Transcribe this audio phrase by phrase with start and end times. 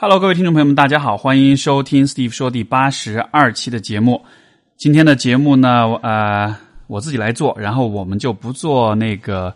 [0.00, 4.24] Hello，各位听众朋友们，大家好，欢迎收听 Steve 说第八十二期的节目。
[4.76, 6.54] 今天的节目呢，呃，
[6.86, 9.52] 我自己来做，然后我们就不做那个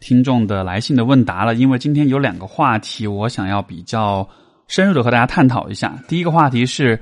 [0.00, 4.28] 听众的来信的问答了，因为今天有两个话题，我想要比较
[4.66, 5.96] 深入的和大家探讨一下。
[6.08, 6.98] 第一个话题是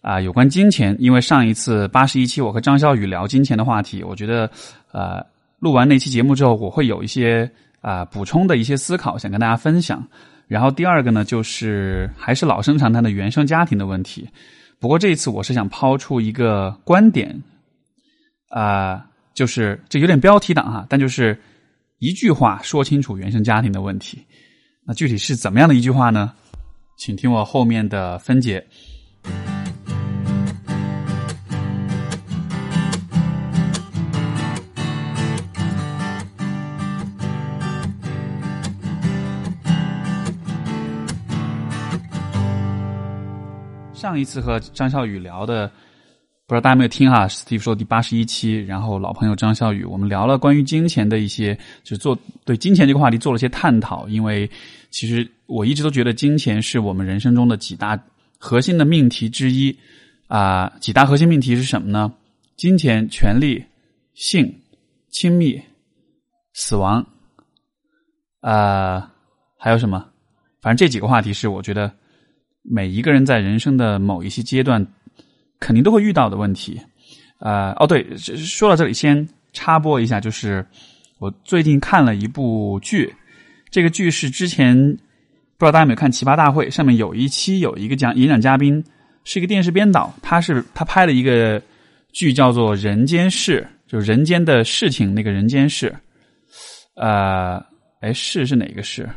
[0.00, 4.50] 啊、有关金钱，因为上一次八十一期我和张小雨聊金钱的话题，我觉得
[4.90, 5.24] 呃，
[5.60, 7.48] 录完那期节目之后，我会有一些
[7.82, 10.04] 啊、补充的一些思考，想跟大家分享。
[10.52, 14.28] 然后第二个呢，就是还是老生常谈的原生家庭的问题。
[14.78, 17.42] 不过这一次我是想抛出一个观点，
[18.50, 19.02] 啊、
[19.32, 21.40] 就是这有点标题党哈，但就是
[22.00, 24.22] 一句话说清楚原生家庭的问题。
[24.84, 26.34] 那具体是怎么样的一句话呢？
[26.98, 28.62] 请听我后面的分解。
[44.02, 45.68] 上一次和张笑宇聊的，
[46.48, 54.08] 不知道大家没有听哈？Steve 说第八十一期，然后老朋友张笑宇，我们聊了关于金钱的一些，就做对金钱这个话题做了些探讨。
[54.08, 54.50] 因为
[54.90, 57.96] 其实我一直都觉得金钱是我们人生中的几大
[58.38, 59.72] 核心的命题之一
[60.26, 62.12] 啊、几大核心命题是什么呢？
[62.56, 63.64] 金钱、权利、
[64.14, 64.52] 性、
[65.10, 65.62] 亲密、
[66.54, 67.06] 死亡，
[68.40, 69.12] 啊，
[69.56, 70.04] 还有什么？
[70.60, 71.92] 反正这几个话题是我觉得
[72.62, 74.86] 每一个人在人生的某一些阶段
[75.60, 76.80] 肯定都会遇到的问题。
[77.38, 80.64] 呃，哦，对，说到这里，先插播一下，就是
[81.18, 83.12] 我最近看了一部剧，
[83.70, 84.76] 这个剧是之前
[85.58, 88.82] 不知道大家有没有看《奇葩大会》，上面有一期有一个讲演讲嘉宾
[89.24, 91.60] 是一个电视编导，他是他拍了一个
[92.12, 95.92] 剧叫做《人间事》，就是人间的事情那个人间事。
[96.94, 97.60] 呃，
[98.00, 99.08] 哎，事是哪个事？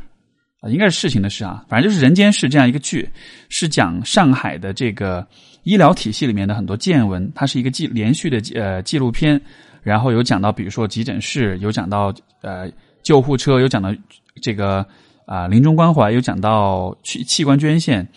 [0.69, 3.08] 应该是事情的事啊，反正就是《人间世》这样一个剧，
[3.49, 5.25] 是讲上海的这个
[5.63, 7.31] 医疗体系里面的很多见闻。
[7.35, 9.39] 它是一个纪连续的呃纪录片，
[9.83, 12.69] 然后有讲到，比如说急诊室，有讲到呃
[13.03, 13.94] 救护车，有讲到
[14.41, 14.85] 这个
[15.25, 18.07] 啊、临终关怀，有讲到器器官捐献。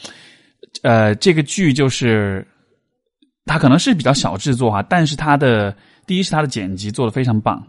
[0.82, 2.46] 呃，这个剧就是
[3.44, 5.74] 它可能是比较小制作哈，但是它的
[6.06, 7.62] 第一是它的剪辑做的非常棒。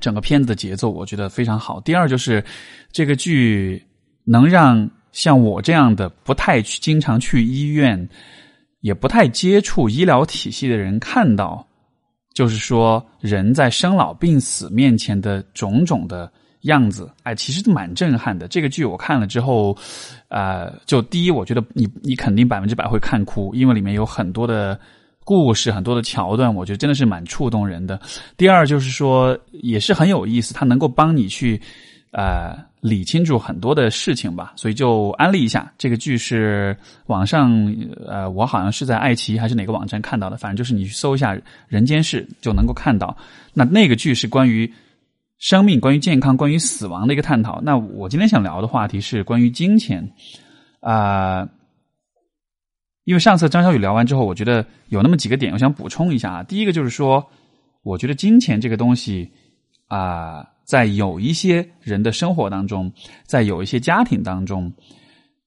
[0.00, 1.80] 整个片子的节奏我觉得非常好。
[1.80, 2.44] 第二就是
[2.92, 3.82] 这个剧
[4.26, 8.08] 能让像我这样的不太去经常去医院，
[8.80, 11.66] 也不太接触医疗体系的人看到，
[12.34, 16.30] 就是说人在生老病死面前的种种的
[16.62, 18.46] 样子，哎，其实蛮震撼的。
[18.48, 19.74] 这个剧我看了之后，
[20.28, 24.78] 呃，就第一，我觉得你你肯定百分之百会看哭，因为里面有很多的。
[25.28, 28.00] 故事很多的桥段，我觉得真的是蛮触动人的。
[28.36, 31.60] 第二就是说，也是很有意思，它能够帮你去
[32.12, 34.52] 呃理清楚很多的事情吧。
[34.56, 36.76] 所以就安利一下，这个剧是
[37.06, 37.50] 网上
[38.06, 41.34] 呃，我好像是在爱奇艺还是哪个网站看到的，反正就是你去搜一下
[41.68, 43.16] 《人间世》就能够看到。
[43.52, 44.72] 那那个剧是关于
[45.38, 47.60] 生命、关于健康、关于死亡的一个探讨。
[47.62, 50.08] 那我今天想聊的话题是关于金钱
[50.80, 51.40] 啊。
[51.40, 51.48] 呃
[53.06, 56.42] 因为上次张小雨聊完之后，我觉得有那么几个点，我想补充一下啊。
[56.42, 57.24] 第一个就是说，
[57.84, 59.30] 我觉得金钱这个东西
[59.86, 62.92] 啊、在有一些人的生活当中，
[63.24, 64.70] 在有一些家庭当中，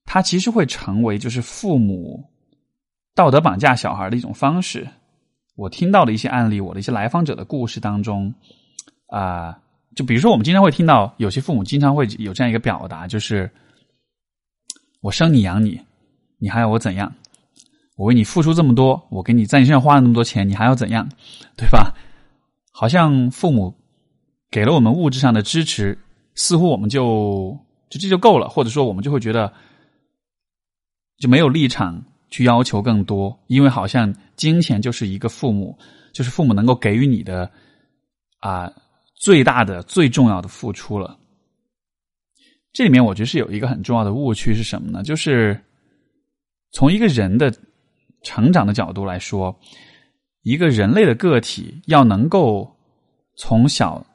[0.06, 2.24] 它其实会成为就是父母
[3.14, 4.88] 道德绑架小孩的一种方式。
[5.56, 8.34] 我听到的一些案例，我的一些来访者的故事当中，
[9.08, 9.60] 啊、
[9.94, 13.52] 就比如说我们经常会听到有些父母经常会有这样一个表达，就是
[15.02, 15.82] 我生你养你，
[16.38, 17.14] 你还要我怎样？
[17.98, 21.06] 我为你付出这么多，我给你在你身上花了那么多钱，你还要怎样，
[21.58, 21.94] 对吧？
[22.72, 23.76] 好像父母
[24.52, 25.98] 给了我们物质上的支持，
[26.36, 27.58] 似乎我们就
[27.90, 29.52] 就这就够了，或者说我们就会觉得
[31.18, 35.78] 就没有立场去要求更多，因为好像金钱就是一个父母，
[36.14, 37.50] 就是父母能够给予你的
[38.40, 38.72] 啊、
[39.16, 41.18] 最大的、最重要的付出了。
[42.72, 45.04] 这里面我觉得是有一个很重要的误区是什么呢？
[45.04, 45.60] 就是
[46.72, 47.54] 从一个人的
[48.24, 49.60] 成长的角度来说，
[50.44, 52.72] 一个人类的个体要能够
[53.38, 54.06] 从小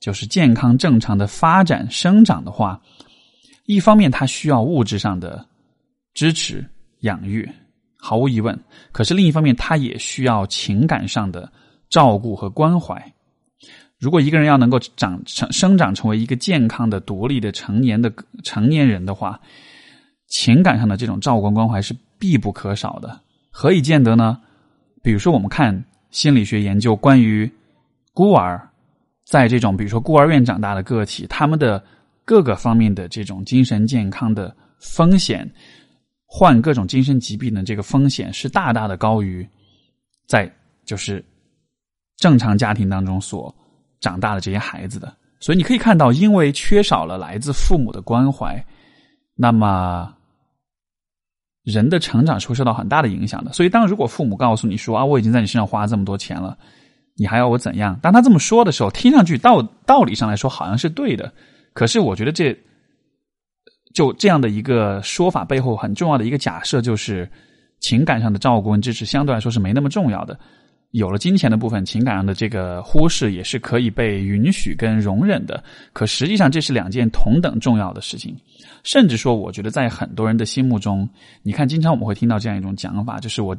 [0.00, 2.80] 就是健康正常的发展生长的话，
[3.66, 5.46] 一方面他需要物质上的
[6.14, 6.64] 支持
[7.00, 7.48] 养育，
[7.96, 8.56] 毫无疑问；
[8.90, 11.52] 可是另一方面，他也需要情感上的
[11.90, 13.00] 照顾和关怀。
[13.98, 18.10] 如果一个人要能够长成生长成为一个健康的、独立的成年的
[18.42, 19.38] 成年人的话，
[20.28, 23.20] 情感上的这种照顾关怀是必不可少的。
[23.50, 24.40] 何以见得呢？
[25.02, 27.50] 比如说，我们看心理学研究关于
[28.14, 28.69] 孤儿
[29.30, 31.80] 在这种比如说孤儿院长大的个体，他们的
[32.24, 35.48] 各个方面的这种精神健康的风险，
[36.26, 39.48] 患各种精神疾病的这个风险是大大的高于
[40.26, 40.52] 在
[40.84, 41.24] 就是
[42.16, 43.54] 正常家庭当中所
[44.00, 45.16] 长大的这些孩子的。
[45.38, 48.62] 所以你可以看到，因为缺少了来自父母的关怀，
[49.36, 50.12] 那么
[51.62, 53.52] 人的成长是会受到很大的影响的。
[53.52, 56.58] 所以，当如果父母告诉你说啊，我已经在你身上花这么多钱了，
[57.20, 58.00] 你还要我怎样？
[58.00, 61.30] 当他这么说的时候，听上去道道理上来说好像是对的，
[61.74, 62.56] 可是我觉得这
[63.92, 67.30] 就这样的一个说法背后很重要的一个假设就是，
[67.78, 70.38] 情感上的照顾跟支持相对来说是没那么重要的。
[70.92, 75.62] 有了金钱的部分，情感上的这个忽视也是可以被允许跟容忍的。
[75.92, 78.34] 可实际上，这是两件同等重要的事情。
[78.82, 81.06] 甚至说，我觉得在很多人的心目中，
[81.42, 83.54] 你看，经常我们会听到这样一种讲法，就是我，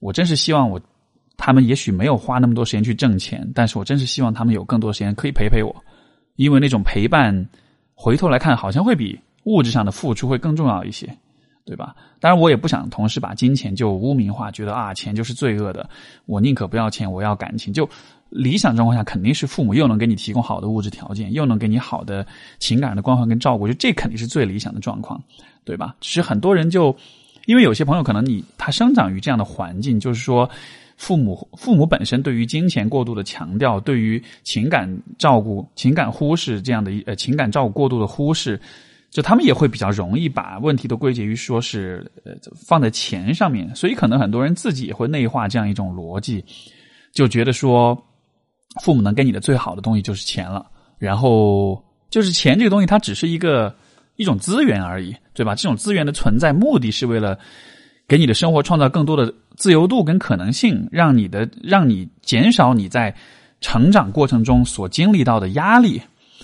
[0.00, 0.80] 我真是希望我，
[1.36, 5.74] 他们也许没有花那么多时间去挣钱，但是我真是希望他们有更多时间可以陪陪我，
[6.36, 7.48] 因为那种陪伴，
[7.94, 11.08] 回头来看，好像会比物质上的付出会更重要一些。
[11.66, 11.96] 对吧？
[12.20, 15.90] 当然，我也不想同时把金钱就污名化，觉得啊，钱就是罪恶的。
[16.24, 17.74] 我宁可不要钱，我要感情。
[17.74, 17.90] 就
[18.30, 22.24] 理想状况下，肯定是父母又能给你提供好的物质条件，又能给你好的
[22.60, 25.20] 情感的关怀跟照顾，就这肯定是最理想的状况，
[25.64, 25.96] 对吧？
[26.00, 26.96] 只是很多人就
[27.46, 30.48] 因为有些朋友可能你他生长于这样的环境，就是说
[30.96, 38.60] 父母父母本身对于金钱过度的强调，对于情感照顾、情感忽视这样的一呃情感照顾过度的忽视。
[39.08, 42.32] 就他们也会比较容易把问题都归结于说是呃
[42.66, 46.44] 放在钱上面，所以可能很多人自己也会内化这样一种逻辑，
[47.14, 47.96] 就觉得说
[48.82, 50.66] 父母能给你的最好的东西就是钱了，
[50.98, 53.74] 然后就是钱这个东西它只是一个
[54.16, 55.54] 一种资源而已，对吧？
[55.54, 57.38] 这种资源的存在目的是为了
[58.08, 63.14] 给你的生活创造更多的自由度跟可能性，让你的让你减少你在
[63.60, 66.00] 成长过程中所经历到的压力。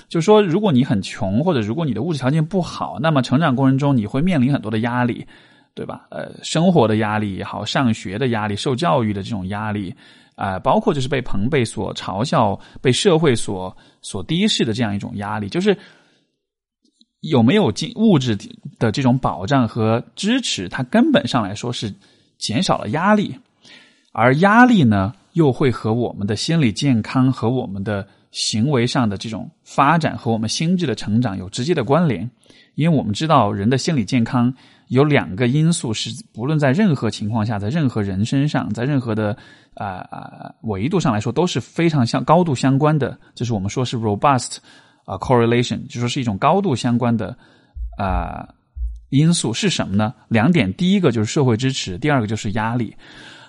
[0.08, 5.26] 就是说，如果你很穷，或者如果你的物质条件不好，那么成长过程中你会面临很多的压力，
[5.74, 6.06] 对吧？
[6.10, 9.94] 呃，生活的压力也好，上学的压力，受教育的这种压力，
[10.34, 15.76] 啊，包括就是被朋辈所嘲笑、被社会所所低视的这样一种压力，就是
[17.22, 18.38] 有没有经物质
[18.78, 21.92] 的这种保障和支持，它根本上来说是
[22.38, 23.36] 减少了压力，
[24.12, 28.06] 而压力呢，又会和我们的心理健康和我们的。
[28.32, 32.30] 行为上的这种发展和我们心智的成长有直接的关联，
[32.76, 34.50] 因为我们知道人的心理健康
[34.88, 39.36] 有两个因素是不论在任何情况下，在任何人身上，在任何的
[39.74, 44.56] 啊啊维度上来说都是非常相高度相关的，就是我们说是 robust
[45.04, 47.36] 啊 correlation，就说是一种高度相关的
[47.98, 48.48] 啊
[49.10, 50.14] 因素是什么呢？
[50.28, 52.96] 两点，第一个就是社会支持，第二个就是压力。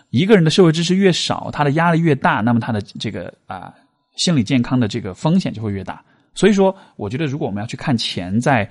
[0.10, 3.74] 一个人的社会支持越少，他的压力越大，那么他的这个啊。
[4.16, 6.00] 心理健康的这个风险就会越大，
[6.36, 8.70] 所以说，我觉得如果我们要去看钱在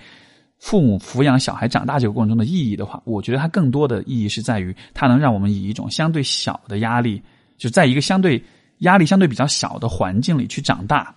[0.61, 7.21] 父母抚养小孩长大这个过程中的意义的话，我觉得它更多的意义是在于它能让我们以一种相对小的压力，
[7.59, 8.41] 就在一个相对
[8.83, 11.13] 压力相对比较小的环境里去长大，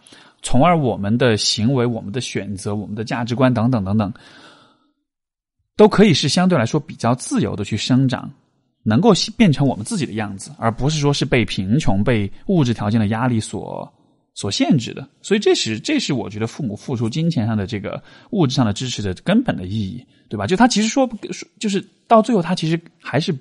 [0.46, 4.14] 从而我们的行为、我们的选择、我们的价值观等等等等，
[5.76, 8.32] 都可以是相对来说比较自由的去生长，
[8.84, 13.92] 能够变成我们自己的样子，而不是说是被贫穷、被物质条件的压力所。
[14.38, 20.46] 所限制的，所以这是这是我觉得父母付出金钱上的这个物质上的支持的根本的意义，对吧？
[20.46, 23.34] 就他其实说说，就是到最后，他其实还是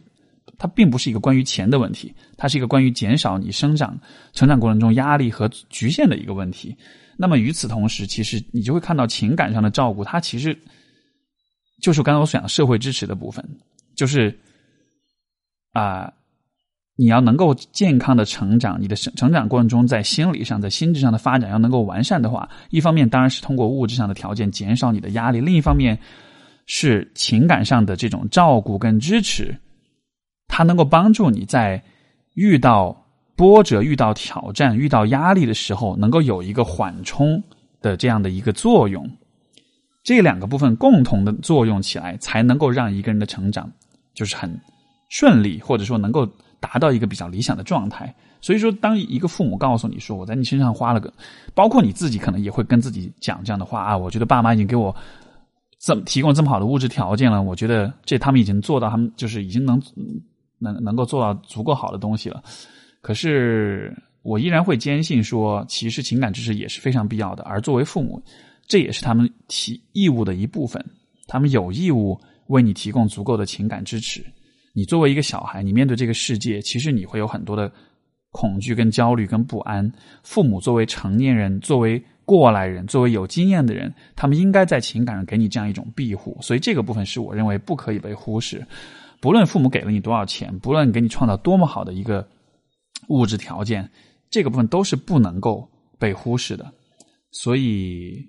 [0.58, 3.98] 它并不是一个关于钱的问题，它是一个关于减少你生长
[4.32, 6.76] 成长过程中压力和局限的一个问题。
[7.17, 10.58] 那么与此同时，其实你就会看到情感上的照顾，它其实
[11.81, 13.44] 就是刚才我所讲的社会支持的部分，
[13.94, 14.38] 就是
[15.72, 16.12] 啊。
[16.96, 25.98] 你要能够健康的成长，你的成成长过程中，在心理上、在心智上的发展要能够完善的话，一方面当然是通过物质上的条件减少你的压力，另一方面
[26.67, 29.52] 是情感上的这种照顾跟支持，
[30.55, 31.82] 它能够帮助你在
[32.34, 32.96] 遇到
[33.34, 37.43] 波折、遇到挑战、遇到压力的时候，能够有一个缓冲
[37.81, 39.05] 的这样的一个作用。
[40.05, 43.69] 这两个部分共同的作用起来，才能够让一个人的成长
[44.15, 44.49] 就是很
[45.08, 46.25] 顺利，或者说能够。
[46.61, 51.13] 达到一个比较理想的状态，所以说，当一个父母告诉你说我在你身上花了个，
[51.53, 54.96] 包括你自己可能也会跟自己讲这样的话啊，我觉得爸妈已经给我
[55.79, 59.79] 这么提供这么好的物质条件了，我觉得这他们已经做到，他们就是已经能
[60.58, 62.43] 能能够做到足够好的东西了。
[63.01, 68.23] 可是我依然会坚信说，其实情感支持也是非常必要的，而作为父母，
[68.67, 70.82] 这也是他们提义务的一部分，
[71.27, 74.25] 他们有义务为你提供足够的情感支持。
[74.73, 77.70] 你作为一个小孩，你面对这个世界，其实你会有很多的
[78.31, 79.89] 恐惧、跟焦虑、跟不安。
[80.23, 86.37] 父母作为成年人，作为过来人，作为有经验的人，他们应该在情感上给你这样一种庇护。
[86.41, 88.67] 所以这个部分是我认为不可以被忽视。
[89.24, 92.28] 不论父母给了你多少钱，不论给你创造多么好的一个
[93.08, 93.90] 物质条件，
[94.28, 95.66] 这个部分都是不能够
[95.98, 96.70] 被忽视的。
[97.31, 98.22] 所以，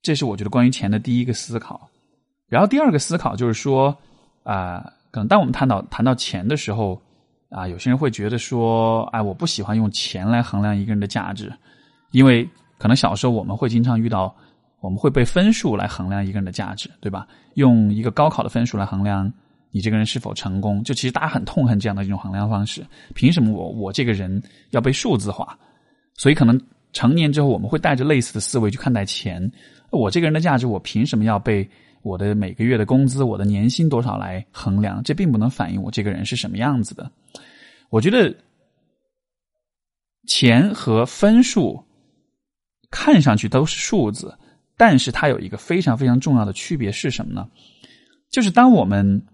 [0.00, 1.86] 这是我觉得关于钱的第一个思考。
[2.48, 3.94] 然后第二个思考就是说，
[4.42, 6.98] 啊，可能当我们谈到谈到钱的时候，
[7.50, 11.52] 啊，有些人会觉得说，哎，我不喜欢用钱来衡量一个人的价值，
[12.12, 14.34] 因为可能小时候我们会经常遇到，
[14.82, 17.26] 我们会被分数来衡量一个人的价值，对吧？
[17.54, 19.32] 用一个高考的分数来衡量
[19.70, 22.84] 你这个人是否成功，就其实大家很痛恨这样的一种衡量方式。
[23.14, 25.58] 凭什么我我这个人要被数字化？
[26.16, 26.60] 所以可能。
[26.94, 29.50] 成年之后，我们会带着类似的思维去看待钱。
[29.88, 31.66] 我这个人的价值，我凭什么要被
[32.02, 35.02] 我的每个月的工资、我的年薪多少来衡量？
[35.02, 37.10] 这并不能反映我这个人是什么样子的。
[37.88, 38.30] 我觉得
[40.28, 41.82] 钱和分数
[42.90, 44.36] 看上去都是数字，
[44.76, 47.48] 但是它有一个非常非常重要的区别是什么呢？
[48.30, 49.24] 就是当我们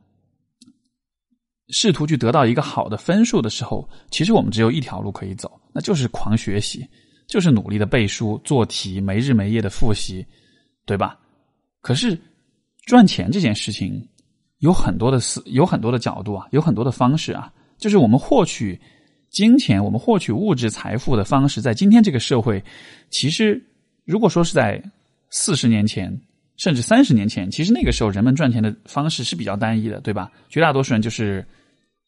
[1.69, 6.87] 试图去得到一个好的分数的时候，其实我们只有一条路可以走，那就是狂学习。
[7.29, 10.25] 就是努力的背书、做题、没日没夜的复习，
[10.87, 11.19] 对吧？
[11.83, 12.19] 可是
[12.87, 14.03] 赚钱这件事情
[14.61, 17.53] 有很多的思，有很多的角度啊，有很多的方式啊。
[17.77, 18.81] 就是我们获取
[19.29, 22.65] 金钱、我们获取物质财富的方式，在今天这个社会，
[23.11, 23.63] 其实
[24.07, 24.83] 如果说是在
[25.31, 26.21] 四十年前，
[26.57, 30.31] 甚至三十年前，其实那个时候人们赚钱的方式是比较单一的，对吧？
[30.49, 31.47] 绝大多数人就是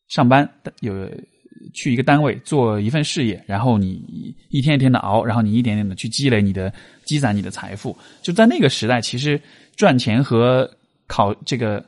[0.09, 0.49] 上班
[0.81, 1.09] 有。
[1.75, 6.73] 去一个单位做一份事业，然后你一天一天的熬，然后你一点点的去积累你的
[7.05, 7.95] 积攒你的财富。
[8.23, 9.39] 就在那个时代，其实
[9.77, 10.69] 赚钱和
[11.07, 11.85] 考这个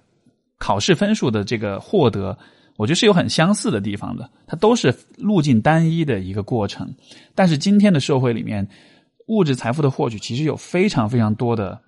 [0.59, 2.37] 考试分数的这个获得，
[2.77, 4.29] 我觉得是有很相似的地方的。
[4.47, 6.95] 它都是路径单一的一个过程。
[7.35, 8.69] 但是今天的社会里面，
[9.29, 11.81] 物质财富的获取其实有非常非常多的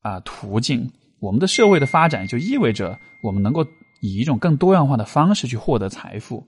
[0.00, 0.90] 啊途径。
[1.20, 3.64] 我们的社会的发展就意味着我们能够
[4.00, 6.44] 以一种更多样化的方式去获得财富。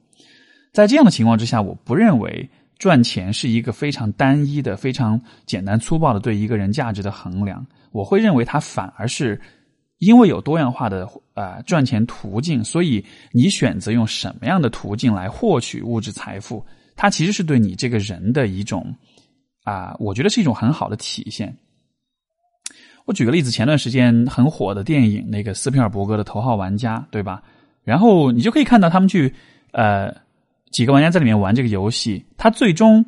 [0.73, 7.65] 在这样的情况之下，我不认为赚钱是一个非常单一的、非常简单粗暴的对一个人价值的衡量。
[7.93, 9.41] 我会认为它反而是
[9.99, 16.67] 因为有多样化的啊赚钱途径，所以你选择用什么样的途径来获取物质财富，
[16.97, 18.93] 它其实是对你这个人的一种
[19.65, 21.57] 啊，我觉得是一种很好的体现。
[23.05, 27.43] 我举个例子，前段时间很火的电影，那个斯皮尔伯格的《头号玩家》，对吧？
[27.83, 29.35] 然后你就可以看到他们去
[29.73, 30.23] 呃。
[30.73, 33.07] 几个玩家在里面玩这个游戏，他最终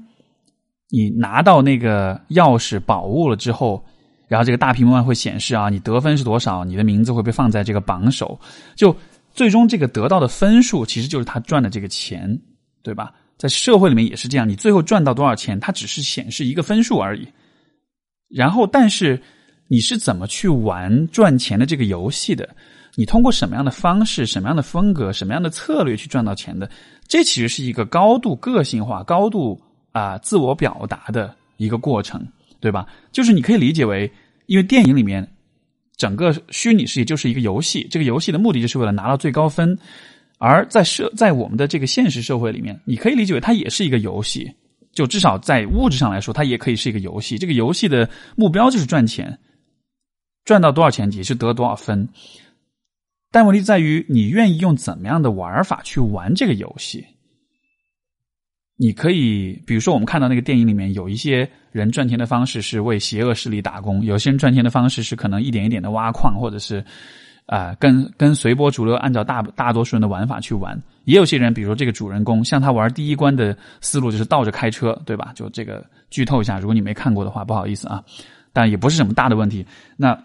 [0.88, 3.84] 你拿到那个钥匙宝物了之后，
[4.28, 8.38] 然后这个大屏幕上会显示啊，你得分是多少，你的名字会被放在这个榜首。
[8.76, 8.96] 就
[9.32, 12.40] 最终这个得到的分数，其实就是他赚的这个钱，
[12.84, 13.12] 对吧？
[13.36, 17.28] 在社会里面也是这样，你最后赚到多少钱，它只是显示一个分数而已。
[18.28, 19.20] 然后，但是
[19.68, 22.48] 你是怎么去玩赚钱的这个游戏的？
[22.96, 26.68] 你通过什么样的方式、什么样的风格、什么样的策略去赚到钱的？
[27.06, 29.60] 这其实是一个高度个性化、高度
[29.92, 32.26] 啊自我表达的一个过程，
[32.58, 32.86] 对吧？
[33.12, 34.10] 就是你可以理解为，
[34.46, 35.28] 因为电影里面
[35.98, 39.78] 整个虚拟世界就是一个游戏，这个游戏的目的就是为了拿到最高分。
[40.38, 44.52] 而在社在我们的这个现实社会里面，你可以理解为它也是一个游戏，
[44.92, 47.38] 就至少在物质上来说，它也可以是一个游戏。
[47.38, 49.38] 这个游戏的目标就是赚钱，
[50.44, 52.08] 赚到多少钱也是得多少分。
[53.30, 57.04] 但问题在于，你愿意用怎么样的玩法去玩这个游戏？
[58.78, 66.84] 你可以，比如说，我们看到那个电影里面，有一些人赚钱的方式是为邪恶势力打工；有些人赚钱的方式是可能一点一点的挖矿，或者是
[67.46, 70.80] 啊，跟跟随波逐流，按照大大多数人的玩法去玩。
[71.04, 75.32] 也有些人，比如说这个主人公，像他玩第一关的思路就是倒着开车，对吧？
[75.34, 78.02] 就这个剧透一下，如果你没看过的话，不好意思啊，
[78.52, 79.66] 但也不是什么大的问题。
[79.96, 80.16] 那。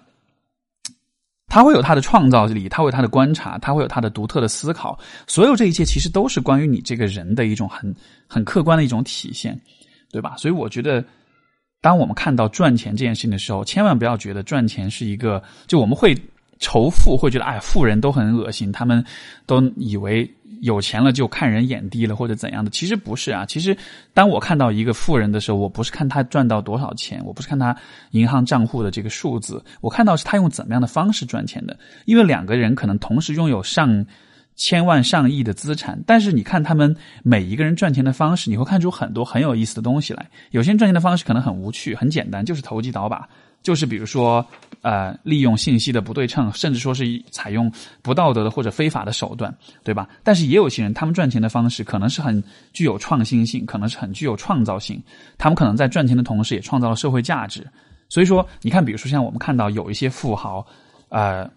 [1.54, 4.98] 他会有他的创造力，他会有他的观察，他会有他的独特的思考。
[5.28, 7.94] 所有这一切其实都是关于你这个人的一种很
[8.25, 9.60] 很客观的一种体现，
[10.13, 10.34] 对吧？
[10.38, 11.04] 所以我觉得，
[11.82, 16.18] 当我们看到赚钱这件事情的时候，千万不要觉得赚钱是一个就我们会
[16.62, 19.03] 仇富，会觉得哎，富人都很恶心，他们
[19.46, 20.34] 都以为。
[20.62, 22.70] 有钱了就看人眼低了，或者怎样的？
[22.70, 23.44] 其实不是啊。
[23.48, 23.75] 其实，
[24.13, 27.75] 当我看到一个富人的时候，我不是看他赚到多少钱，我不是看他
[28.12, 31.75] 银行账户的这个数字，我看到是他用怎么样的方式赚钱的。
[32.06, 34.06] 因为两个人可能同时拥有上
[34.56, 40.30] 千万、上亿的资产，但是你看他们每一个人赚钱的方式，你会看出很多很有意思的东西来。
[40.51, 43.27] 有些人赚钱的方式可能很无趣、很简单，就是投机倒把，
[43.62, 44.46] 就是比如说
[44.82, 49.53] 呃，利用信息的不对称，甚至说是采用不道德的或者非法的手段，
[49.84, 50.10] 对吧？
[50.24, 55.01] 但是也有些人，他们赚钱的方式可能是很具有创新性，可能是很具有创造性，
[55.38, 57.68] 他们可能在赚钱的同时也创造了社会价值。
[58.10, 60.65] 所以说，你看，比如说像我们看到有一些富豪，
[61.10, 61.48] 呃，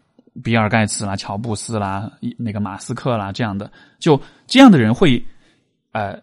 [0.42, 5.24] 比尔盖茨啦、乔布斯啦、那个马斯克啦这样的，就这样的人会
[5.92, 6.20] 呃。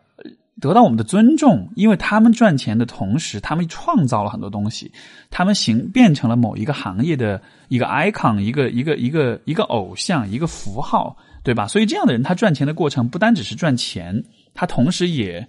[0.60, 4.92] 得到我们的尊重，因为他们赚钱的同时，他们创造了很多东西，
[5.30, 11.68] 他们行变成了某一个行业的一个 icon，一个一个一个一个偶像，一个符号，对吧？
[11.68, 15.48] 所以这样的人，他赚钱的过程不单只是赚钱，他同时也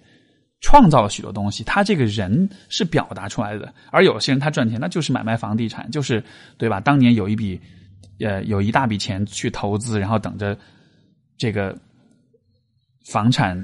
[0.61, 1.63] 创造了许多东西。
[1.65, 3.71] 他这个人是表达出来的。
[3.91, 6.23] 而有些人他赚钱，那就是买卖房地产，就是
[6.57, 6.79] 对吧？
[6.79, 7.59] 当年有一笔
[8.19, 10.57] 呃有一大笔钱去投资，然后等着
[11.37, 11.77] 这个
[13.11, 13.63] 房产。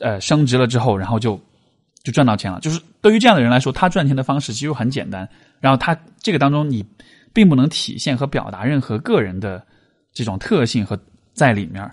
[0.00, 1.40] 呃，升值了之后，然后就
[2.04, 2.60] 就赚到钱了。
[2.60, 5.28] 就是对于这样的人来说，他赚钱的方式其实很简单。
[5.60, 6.84] 然后他这个当中，你
[7.32, 9.64] 并不能体现和表达任何个人的
[10.12, 10.96] 这种特性和
[11.34, 11.90] 在里面。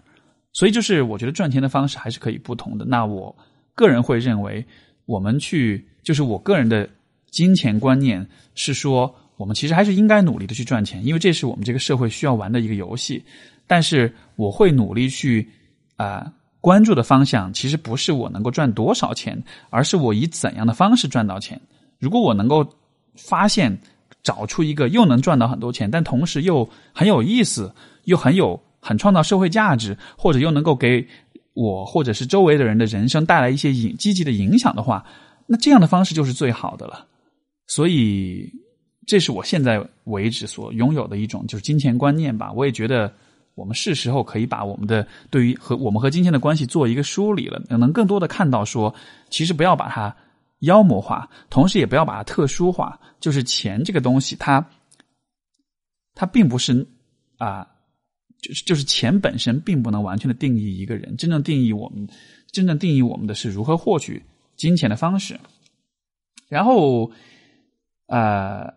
[0.53, 2.85] 所以，就是我觉得赚钱的方式还是可以不同的。
[2.85, 3.35] 那我
[3.73, 4.63] 个人会认为，
[5.05, 6.87] 我们去就是我个人的
[7.31, 13.23] 金钱观念是说，我们其实还是应该努力的去赚钱，因为这是我们这个社会需要玩的一个游戏。
[13.65, 15.49] 但是，我会努力去
[15.95, 16.31] 啊。
[16.65, 21.61] 关注的方向其实不是我能够赚多少钱，而是我以怎样的方式赚到钱。
[21.99, 22.67] 如果我能够
[23.15, 23.77] 发现、
[24.23, 27.71] 找出一个又能赚到很多钱，但同时又很有意思、
[28.05, 31.07] 又很有很创造社会价值，或者又能够给
[31.53, 35.05] 我或者是周围的人的人生带来一些影积极的影响的话，
[35.45, 37.05] 那这样的方式就是最好的了。
[37.67, 38.51] 所以，
[39.05, 42.51] 这是我现在为止所拥有的一种就是金钱观念吧。
[42.51, 43.13] 我也觉得。
[43.55, 48.93] 我们是时候可以把我们的对于和我们和金钱的关系做一个梳理了，能更多的看到说，
[49.29, 50.13] 其实不要把它
[50.59, 52.99] 妖魔化，同时也不要把它特殊化。
[53.21, 54.69] 就是钱这个东西，它
[56.13, 56.85] 它并不是
[57.37, 57.65] 啊，
[58.41, 62.07] 就是就是钱本身并不能完全的定义一个人，真正定义我们，
[62.51, 64.21] 真正定义我们的是如何获取
[64.57, 65.39] 金钱的方式。
[66.49, 67.09] 然后，
[68.07, 68.73] 呃，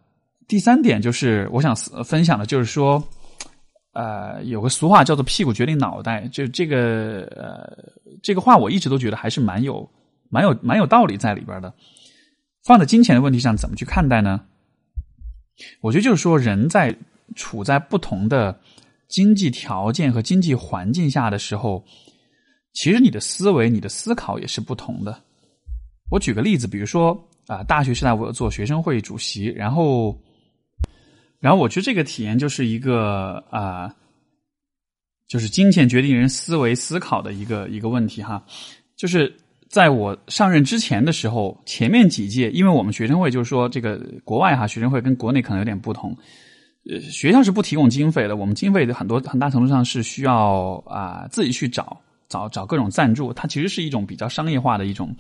[0.47, 3.02] 第三点就是我想分享的，就是说。
[3.98, 7.66] 呃，有个俗话叫做“屁股决定脑袋”，就这个呃，
[8.22, 9.90] 这个话我一直都觉得还是蛮有、
[10.30, 11.74] 蛮有、蛮有道理在里边的。
[12.64, 14.40] 放在金钱的问题上，怎么去看待呢？
[15.80, 16.96] 我觉得就是说，人在
[17.34, 18.56] 处在不同的
[19.08, 21.84] 经济条件和经济环境下的时候，
[22.74, 25.20] 其实你的思维、你的思考也是不同的。
[26.08, 30.16] 我举个例子，比如说啊，大学时代我做学生会主席，然后。
[31.40, 33.94] 然后我觉得这个体验就是一个啊，
[35.29, 38.44] 就是金钱决定人思维思考的一个一个问题哈。
[38.96, 39.33] 就是
[39.68, 46.16] 在我上任之前的时候，前面几届，因为我们学生会就是说这个国外哈学生会跟国内可能有点不同，
[46.90, 55.14] 呃，学校是不提供经费的，我们经费的很多很大程度上是需要啊自己去找找找各种赞助，它其实是一种比较商业化的一种。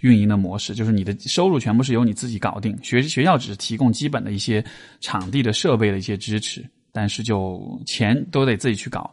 [0.00, 4.64] 运营的模式就是你的收入全部是由你自己搞定，学学校只是提供基本的一些
[5.00, 9.08] 场地的设备的一些支持，但是就钱都得自己去搞。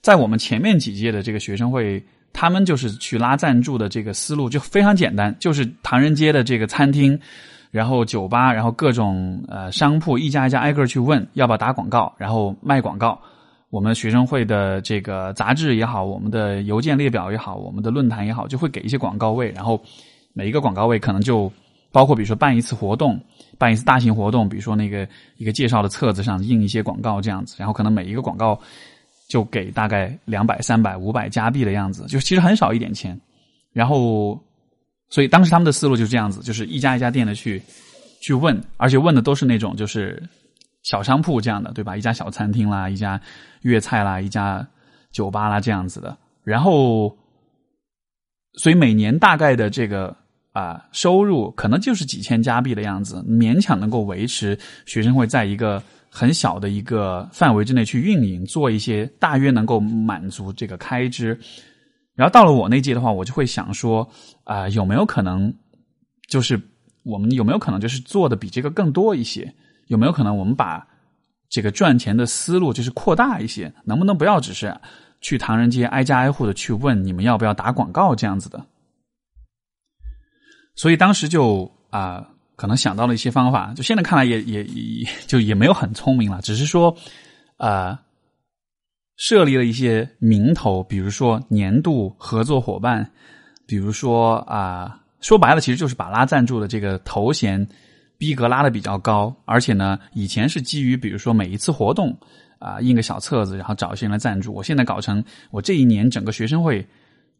[0.00, 7.16] 在我们前面几届的这个学生会，他们就是去拉赞助的这个思路就非常简单，就是唐人街的这个餐厅，
[7.70, 13.16] 然后酒吧，然后各种呃商铺一家一家挨个去问要不要打广告，然后卖广告。
[13.74, 19.82] 我们学生会的这个杂志也好，我们的邮件列表也好，我们的论坛也好，就会给一些广告位，然后。
[20.36, 21.52] 每一个广告位可能就
[21.92, 23.16] 包括，比如说办一次活动，
[23.56, 25.06] 办一次大型活动，比如说那个
[25.36, 28.60] 一个介绍的册子上印一些广告这样子，然后可能每一个广告
[29.28, 33.16] 就给大概两百、三百、五百加币的样子，就其实很少一点钱。
[33.72, 34.36] 然后，
[35.08, 37.62] 所以当时他们的思路就是这样子，就是一家一家店的去
[38.20, 40.20] 去问，而且问的都是那种就是
[40.84, 41.96] 小商铺这样的，对吧？
[41.96, 43.20] 一家小餐厅啦，一家
[43.62, 44.64] 粤菜啦，一家
[45.10, 46.16] 酒吧啦这样子的。
[46.44, 47.18] 然后，
[48.52, 50.16] 所以每年大概的这个。
[50.54, 61.36] 啊，收入可能就是几千加币的样子，勉强能够维持学生会在一个很小的一个范围之内去运营，做一些大约能够满足这个开支。
[62.14, 64.08] 然后到了我那届的话，我就会想说，
[64.44, 65.52] 啊，有没有可能，
[66.28, 66.56] 就是
[67.02, 69.52] 我们有没有可能就是做的比这个更多一些？
[69.86, 70.86] 有没有可能我们把
[71.48, 73.72] 这个赚钱的思路就是扩大一些？
[73.84, 74.74] 能不能不要只是
[75.20, 78.64] 去唐人街挨家挨户的去问你们要不要打广告这样子的？
[80.74, 86.96] 所以当时就啊，可能想到了一些方法，就现在看来也也也就也没有很聪明了，只是说
[87.56, 88.02] 啊，
[89.16, 93.08] 设立了一些名头，比如说年度合作伙伴，
[93.66, 97.64] 比如说啊，说白了其实就是把拉赞助的这个头衔
[98.16, 102.16] 逼格拉的比较高，而且呢，以前是基于比如说每一次活动
[102.58, 104.52] 啊印个小册子，然后找一些人来赞助。
[104.54, 106.86] 我现在搞成我这一年整个学生会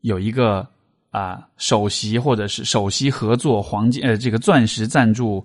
[0.00, 0.66] 有一个
[1.10, 5.42] 啊首席或者是首席合作黄金呃这个钻石赞助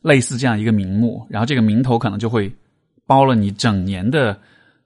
[0.00, 2.50] 类似这样一个名目，然后这个名头可能就会
[3.04, 4.38] 包了你整年的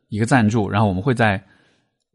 [0.09, 1.41] 一个赞助，然后我们会在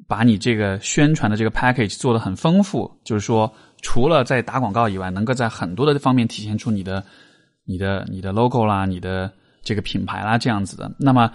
[0.08, 7.04] 把你这个宣传的这个 package 做的很丰富，就是说除了在打广告以外，能够在很多的方面体现出你的。
[7.68, 10.92] 你的你的 logo 啦，你的这个品牌啦，这样子的。
[10.98, 11.32] 那么，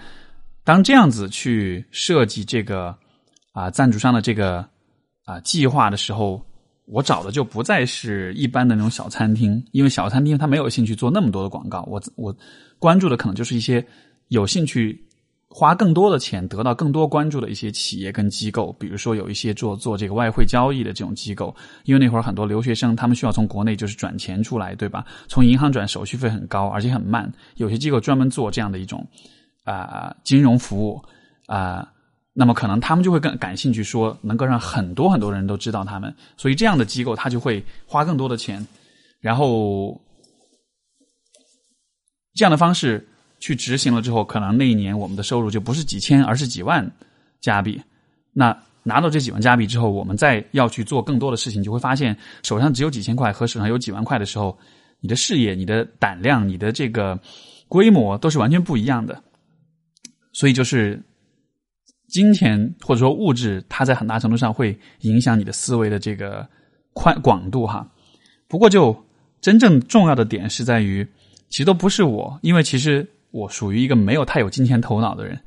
[0.64, 2.96] 当这样子去设计这个
[3.52, 4.66] 啊赞助商的这个
[5.24, 6.44] 啊计划的时候，
[6.86, 11.82] 我找的就不再是一般的那种小餐厅，因为小餐厅他没有兴趣做那么多的广告。
[11.88, 12.34] 我我
[12.78, 13.86] 关注的可能就是一些
[14.28, 15.06] 有兴趣。
[15.54, 25.04] 花更多的钱得到更多关注的一些企业跟机构，比如说有一些做做这个外汇交易的这种机构，因为那会儿很多留学生他们需要从国内就是转钱出来，对吧？
[25.28, 27.30] 从银行转手续费很高，而且很慢。
[27.56, 29.06] 有些机构专门做这样的一种
[29.64, 31.02] 啊金融服务
[31.48, 31.86] 啊，
[32.32, 38.66] 那么可能他们就会更感兴趣，说能够让很多很多人都知道他们，所以这样的机构他就会花更多的钱，
[39.20, 40.00] 然后
[42.34, 43.06] 这样的方式。
[43.42, 46.88] 去执行了之后，可能那一年我们的收入就不是几千，而是几万
[47.40, 47.82] 加币。
[48.32, 54.56] 那拿到这几万加币之后，我们再要去做更多的事情，就会发现手上只有几千块和手上有几万块的时候，
[55.00, 57.18] 你的视野、你的胆量、你的这个
[57.66, 59.20] 规模都是完全不一样的。
[60.32, 61.02] 所以，就是
[62.06, 66.48] 金钱或者说物质，它在很大程度上会影响你的思维的这个
[66.92, 67.84] 宽广度哈。
[68.46, 68.96] 不过，就
[69.40, 71.04] 真正重要的点是在于，
[71.48, 73.04] 其实都不是我，因为其实。
[73.32, 75.38] 我属于一个没有太有金钱头脑的人。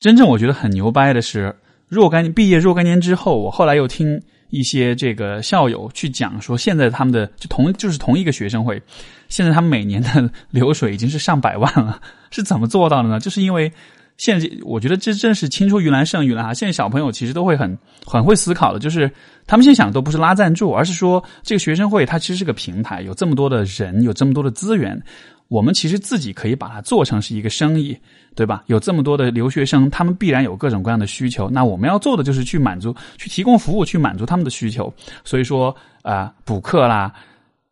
[0.00, 1.54] 真正我觉得很牛掰的是，
[1.88, 8.80] 若干毕业若干年之后，我后来又听一些这个校友去讲说，现在他们的就同就是同一个学生会，
[9.28, 13.18] 现在他们每年的流水已经是上百万了，是怎么做到的呢？
[13.18, 13.72] 就是因为
[14.16, 16.54] 现在我觉得这正是青出于蓝胜于蓝啊！
[16.54, 19.10] 现在小朋友其实都会很很会思考的，就是
[19.46, 25.02] 他们现在想的都不是拉赞助，而是说这个学生会它其实是个平台，有这么多的人，有这么多的资源。
[25.48, 27.96] 我们其实自己可以把它做成是一个生意，
[28.34, 28.64] 对吧？
[28.66, 31.48] 有这么多的留学生，他们必然有各种各样的需求。
[31.50, 34.92] 那我们要做的就是去满足、去提供服务，去满足他们的需求。
[35.22, 37.12] 所以说，啊，补课啦，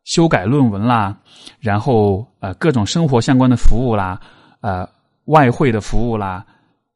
[0.04, 1.16] 修改论文啦，
[1.58, 4.20] 然后呃，各种生活相关的服务啦，
[4.60, 4.88] 呃，
[5.24, 6.44] 外汇的服务啦，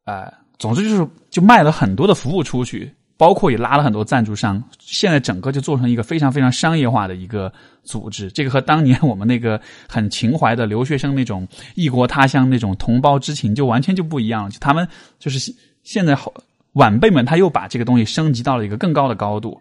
[0.05, 2.93] 呃，总之就是就卖了很多的服务出去。
[3.17, 7.51] 包括也拉了很多赞助商，现在整个就做成一个非常非常商业化的一个
[7.83, 8.31] 组织。
[8.31, 14.51] 这个和当年我们那个很情怀的留学生那种异国他乡那种同胞之情就完全就不一样了。
[14.51, 15.51] 就他们就是
[15.81, 16.31] 现在好
[16.73, 19.59] 晚辈们，他又把这个东西升级到了一个更高的高度。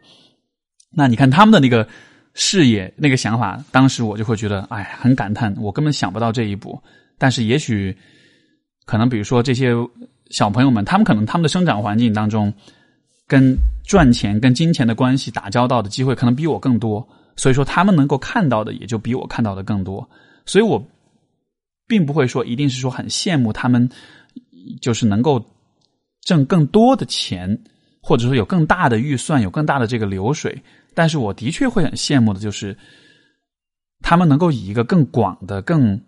[0.90, 1.88] 那你看他们的那个
[2.34, 6.78] 视野、那个想法，当时我就会觉得，哎，很感叹，我根本想不到这一步。
[7.16, 7.96] 但是也许
[8.84, 9.72] 可能，比如说这些
[10.28, 12.52] 小朋友们，他们可能他们的生长环境当中。
[13.26, 20.08] 跟赚钱、跟金钱的关系打交道的机会可能比我更多，所以说他们能够看到的也就比我看到的更多，
[20.44, 20.82] 所以我
[21.86, 23.88] 并不会说一定是说很羡慕他们，
[24.80, 25.44] 就是能够
[26.22, 27.58] 挣更多的钱，
[28.00, 30.62] 或者说有更大的预算、有更大的这个流水，
[30.94, 32.76] 但是我的确会很羡慕的就是
[34.00, 36.00] 他们能够以一个更广的、更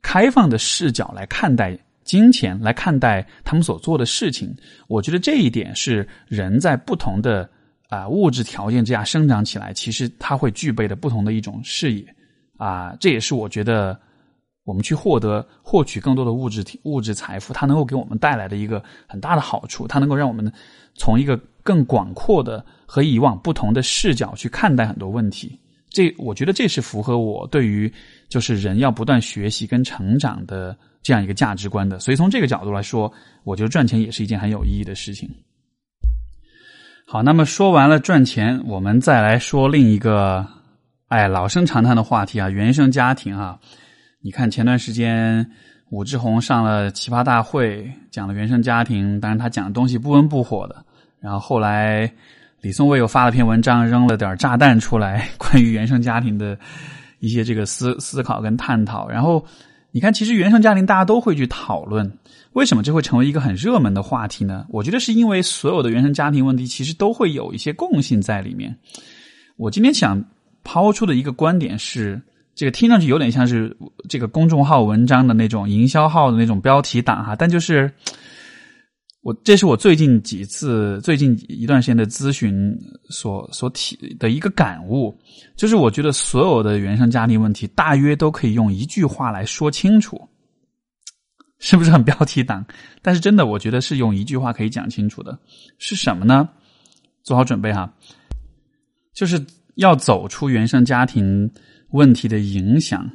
[0.00, 1.78] 开放的视角来看待。
[2.04, 4.54] 金钱来看待他们所做的事情，
[4.88, 7.48] 我觉得这一点是人在不同的
[7.88, 12.04] 啊物质条件之下生长起来，其实他会具备的不同的一种视野
[12.58, 13.98] 啊，这也是我觉得
[14.64, 20.52] 我们去获得获取更多的物质物质财富，它能够给我们带来的一个很大的好处，它能够让我们
[20.94, 25.58] 从一个更广阔的和以往不同的视角去看待很多问题。
[25.88, 27.92] 这我觉得这是符合我对于
[28.28, 30.76] 就是人要不断学习跟成长的。
[31.02, 33.12] 这样一个价值观的，所以从这个角度来说，
[33.42, 35.28] 我觉得赚钱也是一件很有意义的事情。
[37.04, 40.46] 好，那么说完了赚钱，我们再来说另一个，
[41.08, 43.58] 哎，老生常谈的话题啊，原生家庭啊。
[44.20, 45.44] 你看前段时间
[45.90, 50.84] 武志红上了奇葩大会，讲了原生家庭，当然他讲的东西不温不火的。
[51.20, 52.10] 然后后来
[52.60, 56.56] 李松蔚又发了篇文章，扔了点炸弹出来， 关于原生家庭的
[57.18, 59.44] 一些这个思思考跟探讨，然后。
[59.94, 62.10] 你看，其实原生家庭大家都会去讨论，
[62.54, 64.64] 为什么这会成为一个很热门的话题呢？
[64.70, 68.74] 我觉得是因为所有的原生家庭问题其实都会有一些共性在里面。
[69.56, 70.24] 我今天想
[70.64, 72.20] 抛出的一个观点是，
[72.54, 73.76] 这个听上去有点像是
[74.08, 77.92] 这个公众号文章的那种营销号的那种标题党哈，但就是
[79.22, 82.76] 我这是我最近几次、最近一段时间的咨询
[83.08, 85.16] 所所体的一个感悟，
[85.54, 90.20] 就是我觉得所有的原生家庭问题，大约都可以用一句话来说清楚，
[91.60, 92.66] 是不是很标题党？
[93.00, 95.38] 但是真的，我觉得是用一句话可以讲清楚的，
[95.78, 96.48] 是什么呢？
[97.22, 97.94] 做好准备哈，
[99.14, 99.40] 就是
[99.76, 101.48] 要走出原生家庭
[101.90, 103.08] 问题的影响，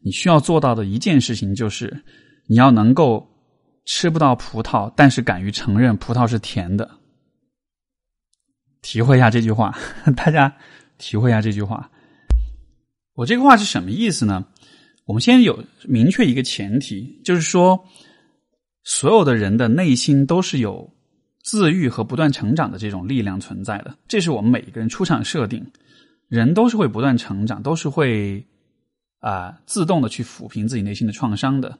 [0.00, 2.02] 你需要做到的一件事情就是，
[2.46, 3.26] 你要能够。
[3.84, 6.98] 吃不到葡萄，但是敢于承认葡萄是甜的。
[8.82, 9.76] 体会一下这句话，
[10.16, 10.56] 大家
[10.96, 11.90] 体会一下这句话。
[13.14, 14.46] 我这个话是什么意思呢？
[15.04, 17.84] 我们先有明确一个前提，就是说，
[18.84, 20.90] 所有的人的内心都是有
[21.42, 23.94] 自愈和不断成长的这种力量存在的。
[24.08, 25.66] 这是我们每一个人出场设定，
[26.28, 28.46] 人都是会不断成长，都是会
[29.18, 31.78] 啊自动的去抚平自己内心的创伤的。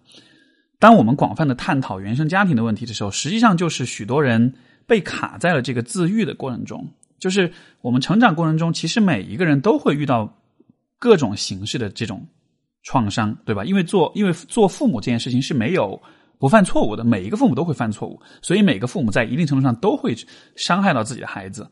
[0.80, 4.54] 当我们广泛的探讨原生家庭的问题的时候，实际上就是许多人
[4.86, 6.84] 被卡在了这个自愈的过程中。
[7.18, 10.34] 就是我们成长过程中，其实每一个人都会遇到
[10.98, 12.26] 各种形式的这种
[12.82, 13.62] 创伤，对吧？
[13.62, 16.00] 因为做因为做父母这件事情是没有
[16.38, 20.16] 不犯错误的，每一个父母都会犯错误，所以每个父母在一定程度上都会
[20.56, 21.70] 伤害到自己的孩子。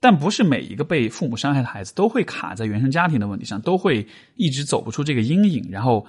[0.00, 6.04] 但不是每一个被父母伤害的孩子都会卡在原生家庭的问题上，都会一直走不出这个阴影，然后。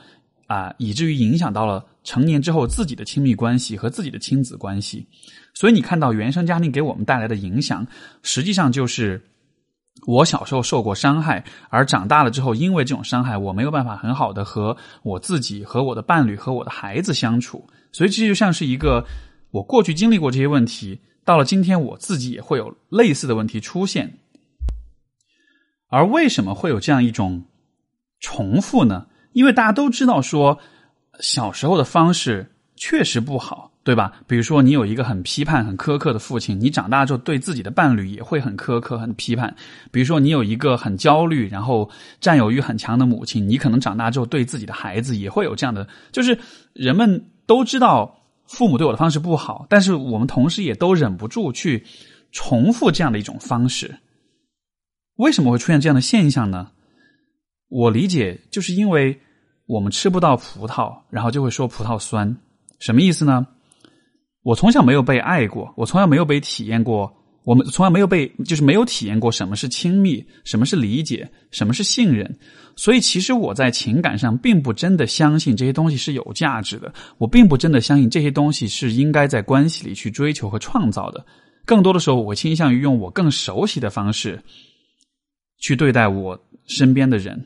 [0.49, 5.05] 啊，以至于影响到了成年之后自己的亲密关系和自己的亲子关系，
[5.53, 7.85] 所以你看到原生家庭给我们带来的影响，
[8.23, 9.21] 实际上就是
[10.07, 19.05] 我小时候受过伤害，而长大了之后，因为这种伤害，我没有办法很好的和我自己、和我的伴侣、和我的孩子相处，所以这就像是一个
[19.51, 24.17] 我过去经历过这些问题，到了今天我自己也会有类似的问题出现，
[25.89, 27.45] 而为什么会有这样一种
[28.19, 29.05] 重复呢？
[29.33, 30.57] 因为大家都知道，说
[31.19, 34.13] 小时候的方式确实不好，对吧？
[34.25, 39.53] 比如说，你有一个很批判、很苛刻的父亲，你长大之后对自己的伴侣也会很苛刻、很批判。
[39.91, 41.89] 比如说，你有一个很焦虑、然后
[42.21, 45.87] 占有欲很强的母亲，你可能长大之后对自己的孩子也会有这样的。
[46.11, 46.37] 就是
[46.73, 51.83] 人们都知道父母对我的方式不好，但是我们同时也都忍不住去
[52.31, 53.93] 重复这样的一种方式。
[55.17, 56.71] 为什么会出现这样的现象呢？
[57.69, 59.17] 我理解，就是因为
[59.65, 62.35] 我们吃不到葡萄，然后就会说葡萄酸，
[62.79, 63.45] 什么意思呢？
[64.41, 72.39] 我从小没有被爱过，我从来没有被体验过，我们从来没有被，就是没有体验过什么是亲密，什么是理解，什么是信任。
[72.75, 81.23] 所以，其实我在情感上并不真的相信这些东西是有价值的，我并不真的相信这些东西是应该在关系里去追求和创造的。
[81.65, 84.41] 更多的时候，我倾向于用我更熟悉的方式
[85.59, 87.45] 去对待我身边的人。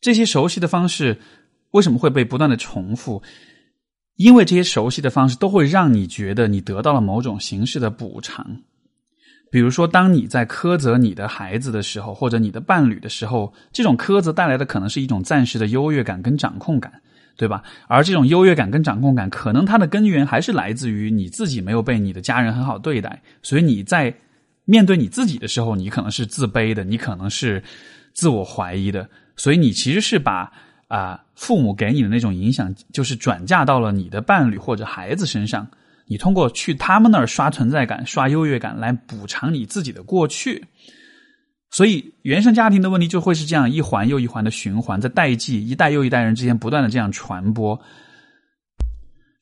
[0.00, 1.18] 这些熟悉的方式
[1.72, 3.22] 为什么会被不断的重复？
[4.16, 8.62] 因为这些熟悉的方式都会让你觉得你得到了某种形式的补偿。
[9.50, 17.00] 比如说，当你在苛责你的孩子的时候，或者你的伴侣的时候，这种苛责带来的可能是一种暂时的优越感跟掌控感，
[17.36, 17.62] 对吧？
[17.86, 24.14] 而这种优越感跟掌控感，可能它的根源还是来自于你自己没有被你的家人很好对待，所以你在
[24.64, 27.62] 面对你自己的时候，你可能是自卑的，你可能是
[28.12, 29.08] 自我怀疑的。
[29.38, 30.52] 所以你其实是把
[30.88, 35.66] 啊父母给你的那种影响，就是转嫁到了你的伴侣或者孩子身上。
[36.10, 40.64] 你通过去他们那儿刷存在感、刷优越感来补偿你自己的过去。
[41.70, 47.78] 所以原生家庭的问题就会是这样一环又一环的循环，在代际一代又一代人之间不断的这样传播。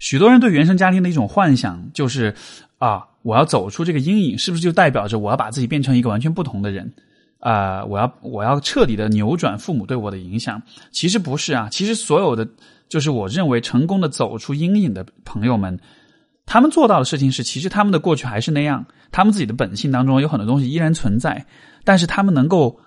[0.01, 2.35] 许多人对原生家庭的一种幻想就是
[2.79, 6.93] 啊，我要走出这个阴影，是不是就代表着我要把自己变成一个完全不同的人？
[7.40, 12.49] 啊，我要我要彻底的扭转父母对我的影响，其实不是啊，其实所有的
[12.88, 15.79] 就是我认为成功的走出阴影的朋友们，
[16.44, 21.44] 他们做到的事情是，其实他们的过去还是那样，他们自己的本性当中有很多东西依然存在，
[21.85, 22.79] 但是他们能够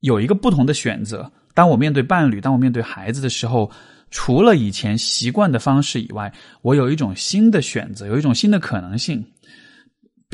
[0.00, 1.30] 有一个不同的选择。
[1.54, 3.70] 当我面对伴侣，当我面对孩子的时候，
[4.10, 9.24] 除了以前习惯的方式以外，我有一种新的选择，有一种新的可能性。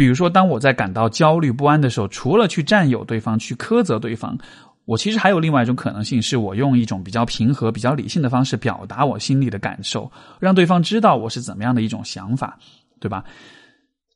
[0.00, 4.34] 比如说，当我在感到焦虑不安的时候，除了去占有对方、去苛责对方，
[4.86, 12.58] 我其实还有另外一种可能性，是我用一种比较平和、比较理性的方式表达我心里的感受，让对方知道我是怎么样的一种想法，
[12.98, 13.22] 对吧？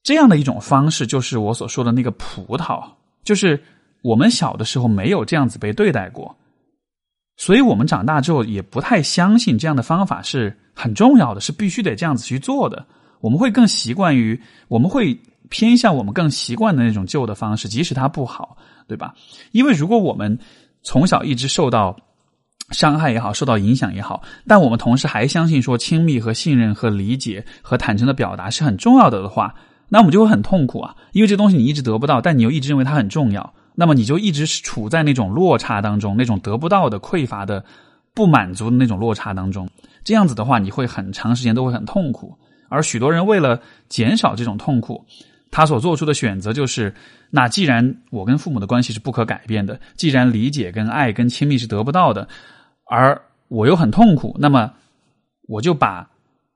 [0.02, 2.82] 这样的一种方式，就是我所说的那个葡萄，
[3.22, 3.62] 就是
[4.00, 6.34] 我们小的时候没有这样子被对待过，
[7.36, 12.86] 所以我们长大之后也不太相信这样的方法是很重要的，是必须得这样子去做的。
[13.20, 15.14] 我们会更习惯于，我们会。
[15.54, 18.56] 偏向我们更习惯的那种旧的方式，即使它不好，
[18.88, 19.14] 对吧？
[19.52, 20.36] 因为如果我们
[20.82, 21.96] 从小一直受到
[22.70, 29.54] 伤害也好，受到影响也好，但我们同时还相信说亲密和信任和理解和坦诚的表达是很重要的的话，
[29.88, 37.64] 那我们就会很痛苦啊，因为这东西你一直得不到，但你又一直认为它很重要，那么你就一直处在那种落差当中，那种得不到的、匮乏的、
[38.12, 39.68] 不满足的那种落差当中。
[40.02, 42.36] 这样子的话，你会很长时间都会很痛苦。
[42.68, 45.04] 而许多人为了减少这种痛苦，
[45.56, 46.92] 他所做出的选择就是：
[47.30, 52.26] 那既然我跟父母的关系是不可改变的，既然理解跟爱跟亲密是得不到的。
[52.90, 54.68] 而我又很痛苦，那么
[55.46, 56.10] 我就把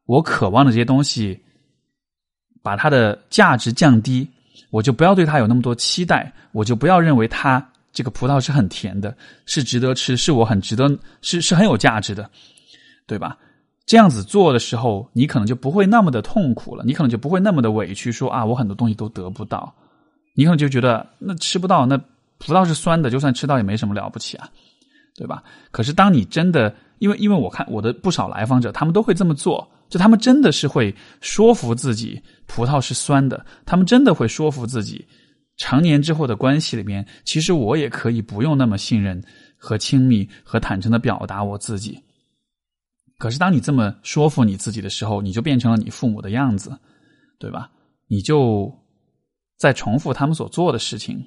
[0.07, 1.41] 我渴望的这些东西，
[2.61, 4.29] 把它的价值降低，
[4.71, 10.91] 我就不要对它有那么多期待，我就不要认为它这个葡萄是很甜的，是值得吃，是我很值得，
[11.23, 12.29] 是是很有价值的，
[13.07, 13.39] 对吧？
[13.89, 19.75] 这样子做的时候，你可能就不会那么的痛苦了，你可能就不会那么的委屈，说啊，我很多东西都得不到，
[20.35, 21.97] 你可能就觉得那吃不到，那
[22.39, 24.49] 葡萄是酸的，就算吃到也没什么了不起啊。
[25.17, 25.43] 对吧？
[25.73, 35.05] 可是当你真的，因为因为我看我的不少来访者，他们都会这么做，就他们真的是会说服自己葡萄是酸的，他们真的会说服自己，
[35.57, 39.21] 成年之后的关系里面，其实我也可以不用那么信任
[39.57, 42.01] 和亲密和坦诚的表达我自己。
[43.19, 46.71] 可是当你这么说服你自己的时候，你就变成了你父母的样子，
[47.39, 47.71] 对吧？
[48.07, 48.73] 你就
[49.59, 51.23] 在重复他们所做的事情。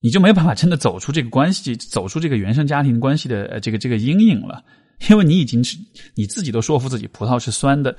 [0.00, 4.64] 你就没有办法真的走出这个关系，走出这个原生家庭关系的这个这个阴影了，
[5.10, 5.76] 因为你已经是
[6.14, 7.96] 你自己都说服自己葡萄是酸的，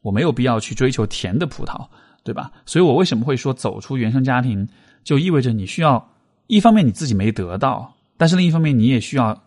[0.00, 1.86] 我没有必要去追求甜的葡萄，
[2.24, 2.50] 对吧？
[2.64, 4.66] 所以我为什么会说走出原生家庭，
[5.04, 6.10] 就意味着你需要
[6.46, 9.43] 一方面你自己没得到，但是另一方面你也需要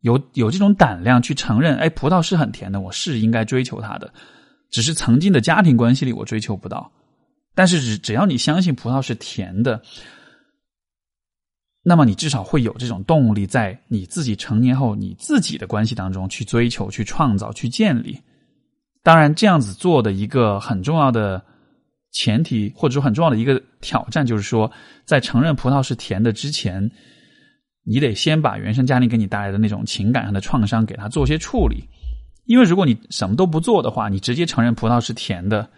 [0.00, 4.12] 有有这种胆量去承认，哎，葡萄是很甜的，我是应该追求它的，
[4.70, 6.90] 只是曾经的家庭关系里我追求不到，
[7.54, 9.82] 但是只只要你相信葡萄是甜的。
[11.82, 18.20] 那么你至少会有这种动力，在你自己成年后，你自己的关系当中去追求、去创造、去建立。
[19.02, 21.42] 当然，这样子做的一个很重要的
[22.12, 24.70] 前提，或者说很重要的一个挑战，就是说，
[25.06, 26.90] 在承认葡萄是甜的之前，
[27.84, 31.84] 你得先把原生家庭给你带来的那种情感上的创伤给他做些处理。
[32.46, 35.68] 因为如果你什么都不做的话，你直接承认葡萄是甜的。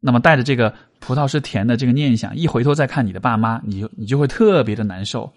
[0.00, 5.32] 那么带着这个葡萄是甜的这个念想，一回头再看你的爸妈，你就你就会特别的难受。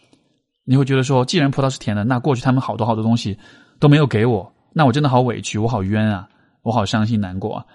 [0.63, 3.35] 你会觉得说，既然葡萄是甜的，那过去他们好多好多东西
[3.79, 6.29] 都没有给我，那我真的好委屈，我好冤啊，
[6.61, 7.65] 我好伤心难过，啊，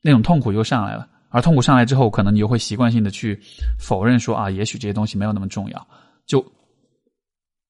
[0.00, 1.08] 那种痛苦又上来了。
[1.28, 3.40] 而痛苦上来之后，可能你又会习惯性的去
[3.80, 5.86] 否认说啊，也许这些东西没有那么重要，
[6.24, 6.44] 就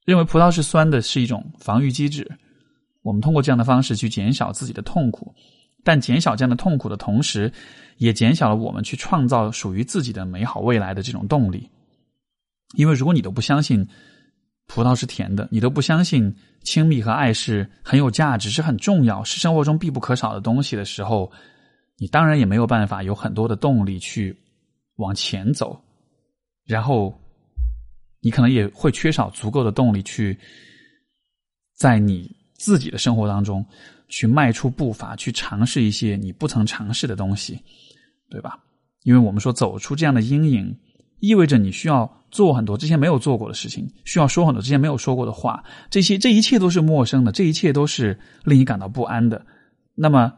[0.04, 2.30] 认为葡萄是酸的，是一种防御机制。
[3.02, 5.34] 我们通过这样的方式去减少自己的痛苦。
[5.84, 7.52] 但减少这样的痛苦的同时，
[7.96, 11.68] 也减小了我们去创造属于自己的美好未来的这种动力。
[12.76, 13.84] 因为如果你都不相信
[14.68, 21.30] 葡萄是甜的，你都不相信亲密和爱是很有价值、是很重要、是生活中必不可少的东西的时候，
[21.98, 24.38] 你当然也没有办法有很多的动力去
[24.96, 25.76] 往前走。
[26.64, 27.12] 然后，
[28.22, 30.38] 你可能也会缺少足够的动力去
[31.74, 33.62] 在你自己的生活当中。
[34.14, 37.58] 去迈出步伐，去尝试一些你不曾尝试的东西，
[38.28, 38.62] 对吧？
[39.04, 40.78] 因为我们说走出这样的阴影，
[41.20, 49.46] 意味着你需要做很多之前没有做过的事情，需要说很多之前没有说过的话，这些这一切都是陌生的，这一切都是令你感到不安的。
[49.94, 50.30] 那么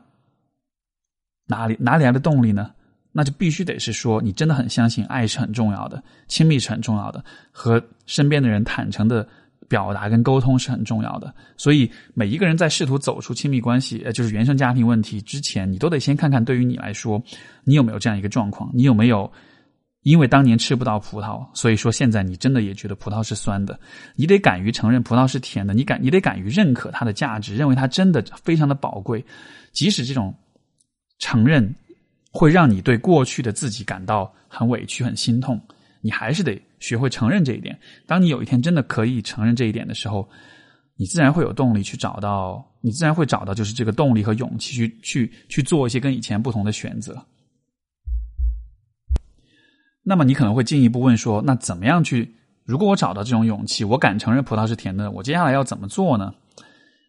[1.48, 2.70] 哪里哪里来的动力呢？
[3.14, 9.27] 那就必须得是说，你真的很相信爱是很重要的，亲密是很重要的，和身边的人坦诚的。
[9.66, 17.20] 表达跟沟通是很重要的，所以每一个人在试图走出亲密关系，呃，就是原生家庭问题之前，你都得先看看，对于你来说，
[17.64, 18.70] 你有没有这样一个状况？
[18.74, 19.29] 你有没有
[20.03, 23.81] 因为当年吃不到葡萄，所以说现在你真的也觉得葡萄是酸的？
[24.16, 29.24] 你得敢于承认葡萄是甜的，你敢，你得敢于认可它的价值，认为它真的非常的宝贵，
[29.72, 30.33] 即使这种
[31.18, 31.74] 承认
[32.34, 35.60] 会让你对过去的自己感到很委屈、很心痛。
[36.00, 37.78] 你还是得学会承认这一点。
[38.06, 40.28] 当你有一天真的可以承认这一点的时候，
[40.96, 47.24] 你自然会有动力去找到，你自然会找到就是这个动力和勇气去去去做一些跟以前不同的选择。
[50.02, 52.34] 那么你可能会进一步问说，那怎么样去？
[52.64, 56.34] 如果我找到这种勇气，我敢承认葡萄是甜的，我接下来要怎么做呢？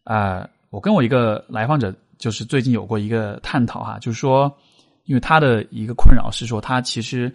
[0.04, 4.58] 啊，我跟我一个来访者就是最近有过一个探讨哈，就是说，
[5.06, 7.34] 因为他的一个困扰是说，他其实。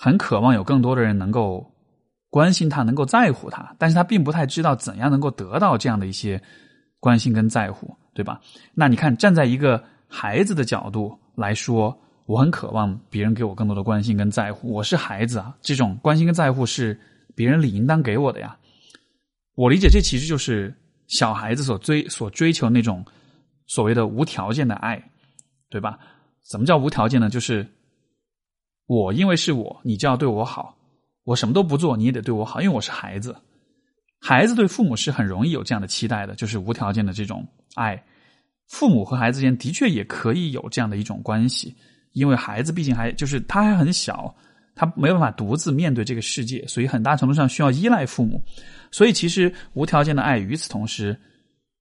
[0.00, 1.68] 很渴望有更多的人能够
[2.30, 6.40] 关心他，能够在乎他，但是他并不太知道怎样能够得到这样的一些
[7.00, 8.40] 关心跟在乎，对吧？
[8.74, 14.72] 那你看，站在一个孩子的角度来说，我很渴望别人给我更多的关心跟在乎。
[14.72, 16.96] 我是孩子啊，这种关心跟在乎是
[17.34, 18.56] 别人理应当给我的呀。
[19.56, 20.72] 我理解，这其实就是
[21.08, 23.04] 小孩子所追所追求那种
[23.66, 25.02] 所谓的无条件的爱，
[25.68, 25.98] 对吧？
[26.48, 27.28] 什么叫无条件呢？
[27.28, 27.66] 就是
[28.86, 30.76] 我因为是我，你就要对我好，
[31.24, 33.36] 我什么都不做，你也得对我好，因为我是孩子。
[34.20, 38.02] 孩子对父母是很容易有这样的期待的，就是无条件的这种爱。
[38.66, 41.74] 父母和孩子间的确也可以有这样的一种关系，
[42.12, 44.34] 因为孩子毕竟还就是他还很小，
[44.74, 48.42] 他没有办法独自面对这个世界，所以很大程度上需要依赖父母。
[48.90, 51.18] 所以其实无条件的爱，与此同时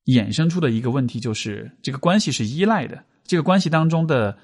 [0.05, 4.37] 衍生出的一个问题就是，这个关系是依赖的，这个关系当中的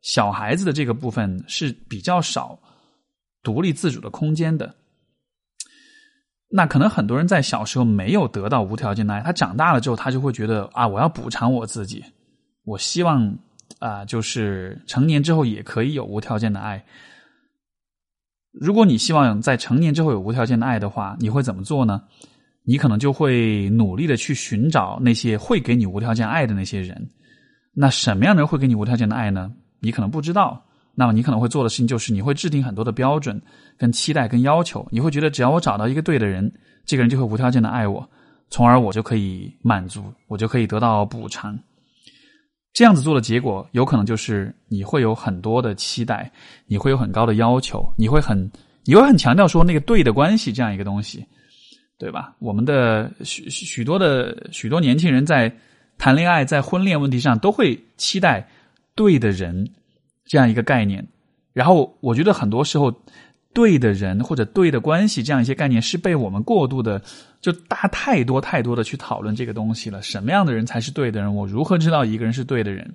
[0.00, 2.58] 小孩子的这个部分是比较少
[3.42, 4.74] 独立自主的空间的。
[6.50, 12.02] 那可能很多人在小时候没有得到无条件的爱，他长大了之后，他就会觉得啊，我要补偿我自己，
[12.64, 13.38] 我希望
[13.80, 16.82] 啊，就是成年之后也可以有无条件的爱。
[18.50, 22.02] 如果你希望在成年之后有无条件的爱的话，你会怎么做呢？
[22.64, 27.10] 你可能就会努力的去寻找那些会给你无条件爱的那些人。
[27.74, 29.52] 那什么样的人会给你无条件的爱呢？
[29.80, 30.64] 你可能不知道。
[30.94, 33.40] 那么你可能会做的事情就是，你会制定很多的标准、
[33.76, 34.84] 跟期待、跟要求。
[34.90, 36.52] 你会觉得，只要我找到一个对的人，
[36.84, 38.04] 这个人就会无条件的爱我，
[38.50, 41.56] 从而我就可以满足，我就可以得到补偿。
[42.72, 46.30] 这样子做的结果，有可能就是你会有很多的期待，
[46.66, 48.50] 你会有很高的要求，你会很，
[48.84, 51.24] 你会很强调说那个对的关系这样一个东西，
[51.96, 52.34] 对吧？
[52.40, 55.52] 我们的许许多的许多年轻人在
[55.96, 58.48] 谈恋爱、在婚恋问题上，都会期待
[58.98, 59.70] 对的人。
[60.30, 61.02] 这样一个概念，
[61.54, 62.92] 然后我觉得很多时候，
[63.54, 67.02] 对的人或者对的关系这样一些概念是被我们过度的，
[67.40, 70.02] 就大太多太多的去讨论这个东西了。
[70.02, 71.34] 什么样的人才是对的人？
[71.34, 72.94] 我如何知道一个人是对的人？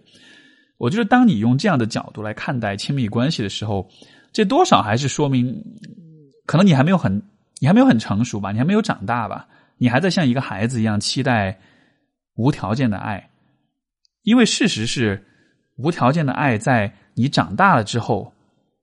[0.78, 3.90] 我觉得当你用这样的角度来看待亲密关系的时候，
[4.32, 5.60] 这多少还是说明，
[6.46, 7.20] 可能你还没有很，
[7.62, 9.48] 你还没有很成熟吧，你还没有长大吧，
[9.80, 11.60] 你还在像一个孩子一样期待
[12.36, 13.32] 无条件的爱，
[14.22, 15.26] 因为事实是
[15.78, 16.94] 无条件的爱在。
[17.16, 18.34] 你长大了之后，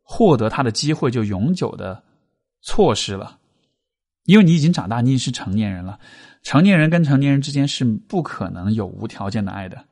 [0.02, 2.00] 获得他的机会就永久的
[2.62, 3.36] 错失了，
[4.22, 5.98] 因为你已经长大，你已经是成年人了。
[6.44, 9.84] 成年人跟成年人之间是不可能有无条件的爱的，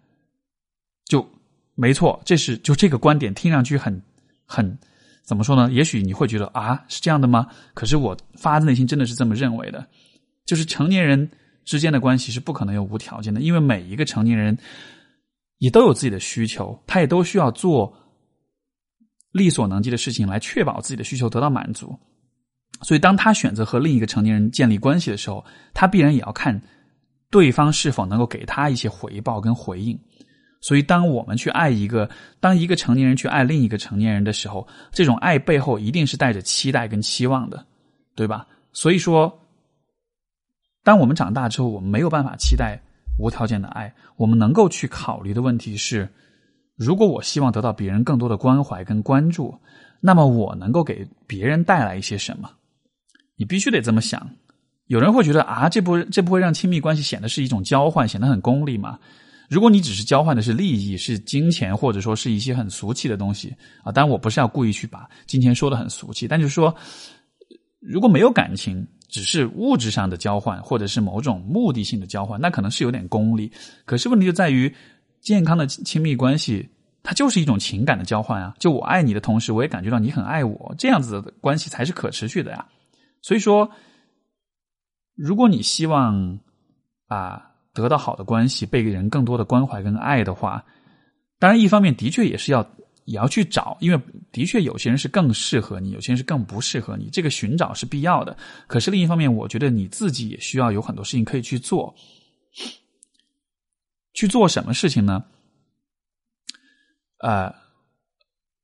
[1.04, 1.28] 就
[1.74, 2.20] 没错。
[2.24, 4.00] 这是就这个观点听上去很
[4.46, 4.78] 很
[5.24, 5.68] 怎么说呢？
[5.72, 7.48] 也许你会觉得啊，是这样的吗？
[7.74, 9.84] 可是我发自内心真的是这么认为的，
[10.46, 11.28] 就是成年人
[11.64, 14.56] 之间的关系是不可能有无条件的，因为每一个成年人
[15.58, 17.94] 也都有自己的需求，他也都需要做。
[19.30, 21.96] 力所能及的事情来确保自己的需求得到满足，
[22.80, 25.44] 所以当他选择和另一个成年人建立关系的时候，
[25.74, 26.60] 他必然也要看
[27.30, 29.96] 对方是否能够给他一些回报跟回应。
[30.62, 32.08] 所以，当我们去爱一个，
[32.40, 37.64] 当一个成年人去爱另一个成年人的时候，这种爱背后一定是带着期待跟期望的，
[38.16, 38.46] 对吧？
[38.72, 39.46] 所以说，
[40.82, 42.80] 当我们长大之后，我们没有办法期待
[43.18, 46.08] 无条件的爱，我们能够去考虑的问题是。
[46.76, 49.52] 如果我希望得到别人更多的关怀跟关注，
[50.00, 52.48] 那么我能够给别人带来一些什么？
[53.34, 54.30] 你必须得这么想。
[54.86, 58.96] 有人会觉得啊，这不这不会让亲密关系显得是一种交换，显得很功利吗？
[59.50, 63.52] 如果你只是交换的是利益、是金钱，或者说是一些很俗气的东西
[63.82, 66.72] 啊，当然我不是要故意去把金钱说的很俗气，但就是说，
[67.80, 73.50] 如果没有感情，只是物质上的交换，或者是某种目的性的交换，那可能是有点功利。
[73.84, 74.72] 可是问题就在于。
[75.20, 76.66] 健康的亲密关系，
[77.02, 78.54] 它就是一种情感的交换啊！
[78.60, 82.64] 就我爱你的同时，我也感觉到你很爱我，这样子的关系才是可持续的呀。
[83.20, 83.68] 所以说，
[85.16, 86.38] 如果你希望
[87.08, 90.64] 啊得到好的关系，被人更多的关怀跟爱的话，
[91.40, 92.64] 当然一方面的确也是要
[93.08, 93.98] 也要去找，因为
[94.30, 98.36] 的确有些人是更适合你，有些人是更不适合你，这个寻找是必要的。
[98.66, 101.94] 可是另一方面，我觉得你自己也需要有很多事情可以去做。
[104.12, 105.24] 去做什么事情呢？
[107.22, 107.54] 呃，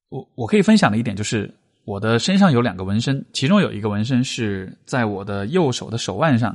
[0.08, 1.52] 我我可以分享的一点就是，
[1.86, 6.54] 我的身上有两个纹身，其中有一个纹身是在我的右手的手腕上，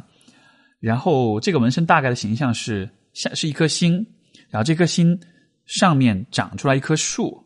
[0.80, 4.06] 然后这个纹身大概的形象是像是一颗心，
[4.50, 5.20] 然后这颗心
[5.66, 7.42] 上面长出来一棵树，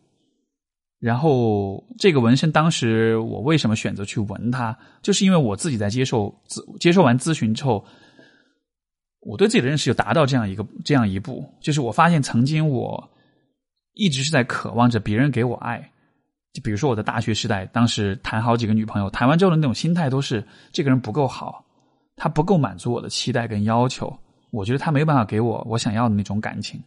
[1.04, 7.84] 然后这个纹身当时我为什么选择去纹它，就是因为我自己在接受咨接受完咨询之后。
[9.26, 13.10] 我对自己的认识有达到这样一个这样一步，就是我发现曾经我
[13.94, 15.80] 一直是在渴望着别人给我爱，
[16.52, 21.64] 就比如说我的大学时代，当时谈好几个女朋友，谈完之后的那种心态都是这个人不够好，
[22.16, 24.14] 他不够满足我的期待跟要求，
[24.50, 26.78] 我觉得他没有办法给我我想要的那种感情，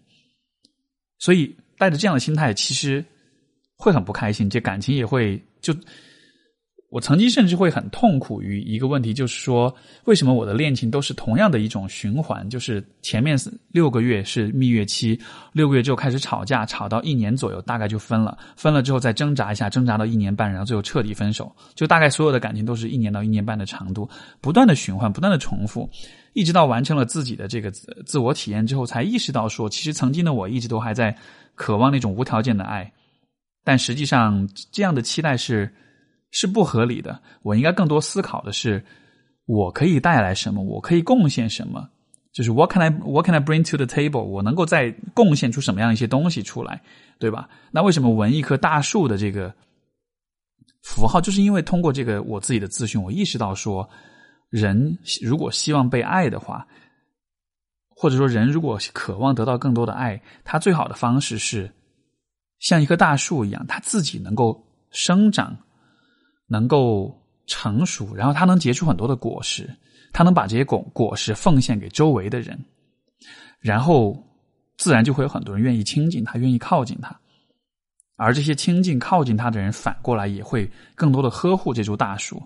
[1.18, 3.04] 所以带着这样的心态，其实
[3.78, 5.74] 会很不开心，这感情也会就
[6.90, 9.74] 我曾经甚至会很痛苦于一个问题，就是说，
[10.06, 12.50] 为什么我的恋情都是同样的一种循环？
[12.50, 13.38] 就是前面
[13.72, 15.20] 六个月是蜜月期，
[15.52, 18.38] 六个月之后开始吵架，吵到一年左右，大概就分了。
[18.56, 21.54] 分了之后再挣扎一下，挣扎到一年半，然后最后彻底分手。
[21.76, 24.10] 就大概所有的感情都是一年到一年半的长度，
[24.40, 25.90] 不断的循环，不断的重复，
[26.32, 31.14] 一直到完成了自己的这个自我体验之后，才意识到说，其实曾经的我一直都还在
[31.54, 32.90] 渴望那种无条件的爱，
[33.68, 35.70] 但实际上这样的期待是。
[36.30, 37.18] 是不合理的。
[37.42, 38.84] 我应该更多思考的是，
[39.46, 40.62] 我可以带来什么？
[40.62, 41.90] 我可以贡献什么？
[42.34, 44.24] 就是 What can I What can I bring to the table？
[44.24, 46.82] 我能够再贡献出什么样一些东西出来，
[47.18, 47.48] 对吧？
[47.72, 49.52] 那为什么纹一棵大树的这个
[50.84, 51.22] 符号？
[51.22, 53.90] 就是因为通过这个我自己的咨询，我意识到说，
[54.50, 56.68] 人如果希望被爱的话，
[57.88, 61.72] 或者说人如果渴望得到更多的爱，他最好的方式是
[62.60, 65.58] 像一棵大树一样，它自己能够生长。
[66.50, 67.14] 能够
[67.46, 69.70] 成熟，然后它能结出很多的果实，
[70.14, 72.58] 它能把这些果果实奉献给周围的人，
[73.60, 74.18] 然后
[74.78, 77.20] 自然就会有很多人愿意亲近他，愿意靠近他，
[78.16, 82.42] 而这些亲近靠近他的人，反过来也会更多的呵护这株大树。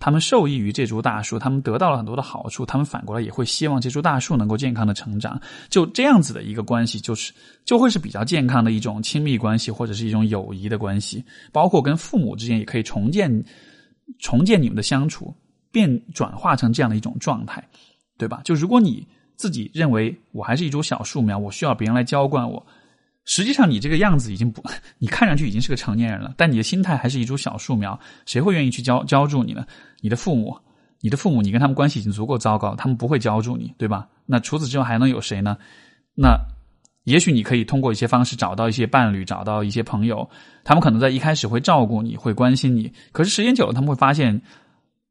[0.00, 5.40] 他们受益于这株大树，他们得到了很多的好处，他们反过来也会希望这株大树能够健康的成长。
[5.68, 7.32] 就这样子的一个关系，就是
[7.64, 11.24] 就会是比较健康的一种亲密关系，或者是一种友谊的关系。
[11.52, 13.44] 包括跟父母之间也可以重建，
[14.20, 15.34] 重建你们的相处，
[15.72, 17.68] 变转化成这样的一种状态，
[18.16, 18.40] 对吧？
[18.44, 22.64] 就如果你自己认为我还是一株小树苗，我需要别人来浇灌我。
[23.28, 24.62] 实际上，你这个样子已经不，
[24.96, 27.96] 你看上去已经是个成年人了，但你的心态还是一株小树苗。
[28.24, 29.66] 谁会愿意去浇浇筑你呢？
[30.00, 30.58] 你的父母，
[31.02, 34.08] 你的父母，你跟他们关系已经足够糟糕，他们不会浇筑你，对吧？
[34.24, 35.58] 那除此之外还能有谁呢？
[36.14, 36.38] 那
[37.04, 40.26] 也许你可以通过一些方式找到一些伴侣，找到一些朋友，
[40.64, 42.90] 他们可能在一开始会照顾你，会关心你。
[43.12, 44.40] 可是时间久了，他们会发现，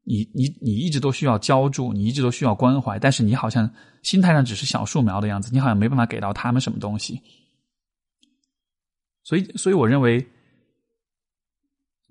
[0.02, 3.70] 你你你一直都需要浇筑，你一直都需要关怀，但是你好像
[4.02, 7.22] 心态上只是小树苗的样子，你好像没办法给到他们什么东西。
[9.28, 10.26] 所以，所以我认为，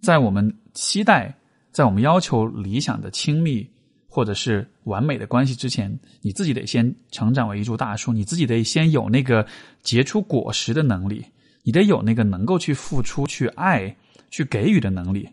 [0.04, 1.36] 在我们期待、
[1.72, 3.68] 在我们要求理想的亲密
[4.08, 9.44] 或者是完美的关系之前，你自己得先成长为一株大树，你自己得先有那个
[9.82, 11.26] 结出果实的能力，
[11.64, 13.98] 你得有那个能够去付出、去爱、
[14.30, 15.28] 去给予的能力。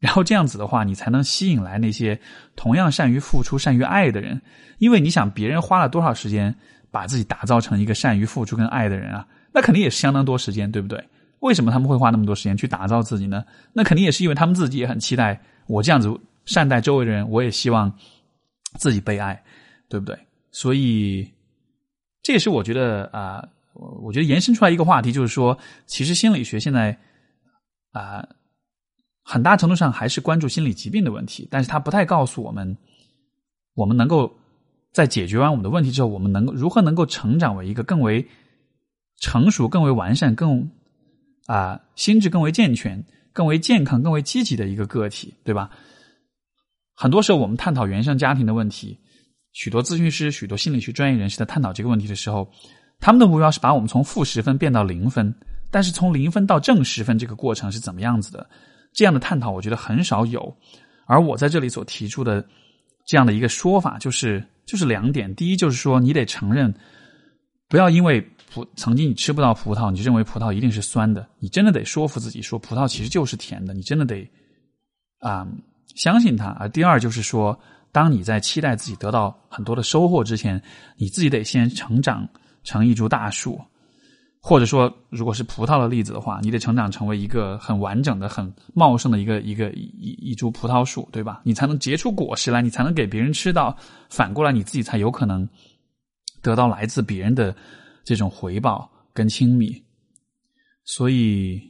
[0.00, 2.20] 然后这样子的话，你才能吸引来那些
[2.54, 4.42] 同样善于付出、善于爱的人。
[4.76, 6.54] 因为你想，别人花了多少时间
[6.90, 9.26] 把自己打造成一个善于付出跟爱的人啊？
[9.54, 11.02] 那肯定也是相当多时间，对不对？
[11.44, 13.44] 为什么他们会花那么多时间去打造自己呢？
[13.74, 17.92] 那肯定也是因为他们自己也很期待我这样子善待周围的人，我也希望
[18.78, 19.44] 自己被爱，
[19.90, 20.18] 对不对？
[20.50, 21.30] 所以
[22.22, 26.98] 这也是我觉得啊，我觉得延伸出来一个话题，就是说，其实心理学现在
[27.92, 28.26] 啊，
[29.22, 32.74] 很大程度上还是关注心理疾病的问题，但是他不太告诉我们，
[33.74, 34.34] 我们能够
[34.92, 38.26] 在解决完我们的问题之后，我们能够如何能够成长为一个更为
[39.20, 40.70] 成熟、更为完善、更
[41.46, 45.70] 啊，心智更为健全、更为健康、更为积极的一个个体，对吧？
[46.94, 48.98] 很多时候，我们探讨原生家庭的问题，
[49.52, 52.50] 许多咨询师、许多心理学专业人士在探讨这个问题的时候，
[52.98, 55.34] 他们的目标是把我们从负十分变到零分。
[55.70, 58.48] 但是，从零分到正十分这个过程是怎么样子的？
[58.92, 60.56] 这样的探讨，我觉得很少有。
[61.06, 62.46] 而我在这里所提出的
[63.04, 66.72] 这样的一个说法，就是就是两点：第一，就是说你得承认，
[67.68, 68.26] 不要因为。
[68.54, 71.26] 葡曾经你吃不到葡萄，你就认为葡萄一定是酸的。
[71.40, 73.74] 你真的得说服自己，说葡萄其实就是甜的。
[73.74, 74.30] 你真的得
[75.18, 75.44] 啊
[75.96, 76.46] 相信它。
[76.60, 77.58] 而第二就是说，
[77.90, 80.62] 当你在期待自己得到很多的收获之前，
[80.96, 82.28] 你自己得先成长
[82.62, 83.60] 成一株大树，
[84.40, 91.40] 或者说，如果是葡萄的例子的话，你得成长成为一个很完整的、很茂盛的一个一个一一株葡萄树，对吧？
[91.44, 93.76] 你才能结出果实来，你才能给别人吃到。
[94.08, 95.48] 反过来，你自己才有可能
[96.40, 97.52] 得到来自别人的。
[98.04, 99.82] 这种回报跟亲密，
[100.84, 101.60] 所以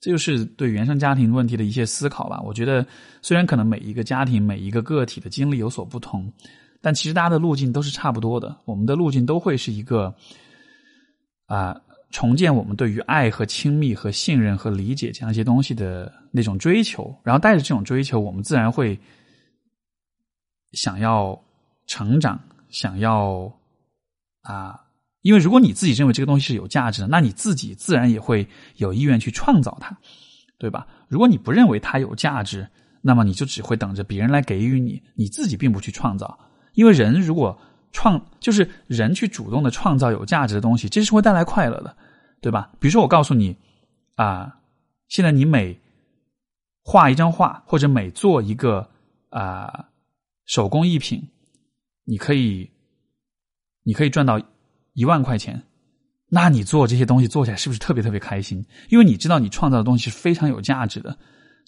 [0.00, 2.40] 这就是对原生家庭问题的一些思考吧。
[2.42, 2.86] 我觉得，
[3.22, 6.30] 虽然可能每一个家庭、每一个个体的经历有所不同，
[6.80, 8.60] 但其实大家的路径都是差不多的。
[8.64, 10.14] 我们的路径都会是一个
[11.46, 17.14] 啊，重建我们对于爱和亲密和信任和理解这样一些东西的那种追求。
[17.22, 18.98] 然后带着这种追求，我们自然会
[20.72, 21.40] 想要
[21.86, 23.50] 成长，想要
[24.42, 24.78] 啊。
[25.22, 28.46] 因为如果你自己认为这个东西是有价值的，那你自己自然也会
[28.76, 29.96] 有意愿去创造它，
[30.58, 30.86] 对吧？
[31.08, 32.68] 如果你不认为它有价值，
[33.00, 36.38] 那么你就只会等着别人来给予你，你自己并不去创造。
[36.74, 37.58] 因为人如果
[37.92, 41.96] 创，就是人去主动的创造有价值的东西，这是会带来快乐的，
[42.40, 42.70] 对吧？
[42.80, 43.56] 比如说我告诉你，
[44.16, 44.58] 啊，
[45.08, 45.78] 现在你每
[46.82, 48.90] 画一张画，或者每做一个
[49.28, 49.88] 啊
[50.46, 51.28] 手工艺品，
[52.04, 52.70] 你可以
[53.84, 54.40] 你可以赚到
[54.94, 55.62] 一万块钱，
[56.28, 58.64] 那你做这些东西做起来是不是特别特别开心？
[58.88, 61.16] 因为你知道你创造的东西是非常有价值的。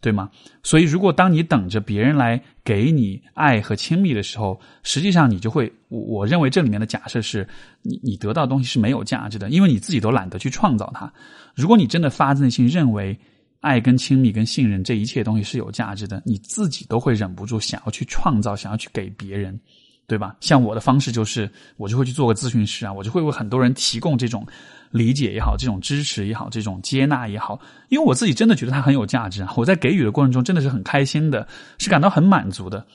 [0.03, 0.29] 对吗？
[0.63, 7.49] 所以，如果当你等着别人来给你爱和亲密的时候，实际上你就会，我我认为这里面的假设是
[7.81, 11.11] 你你得到东西是没有价值的，因为你自己都懒得去创造它。
[11.55, 13.19] 如果你真的发自内心认为
[13.61, 19.59] 爱跟亲密跟信任这一切东西是有价值的，你自己都会忍不住想要去创造，想要去给别人。
[20.07, 20.37] 对吧？
[20.41, 24.47] 像我的方式就是，我就会去做个咨询师啊，我就会为很多人提供这种
[24.91, 29.53] 理解也好，这种支持也好，这种接纳也好，因为我自己真的觉得它很有价值啊。
[29.57, 31.49] 我在给予的过程中真的是很开心的，
[31.79, 32.87] 是感到很满足的。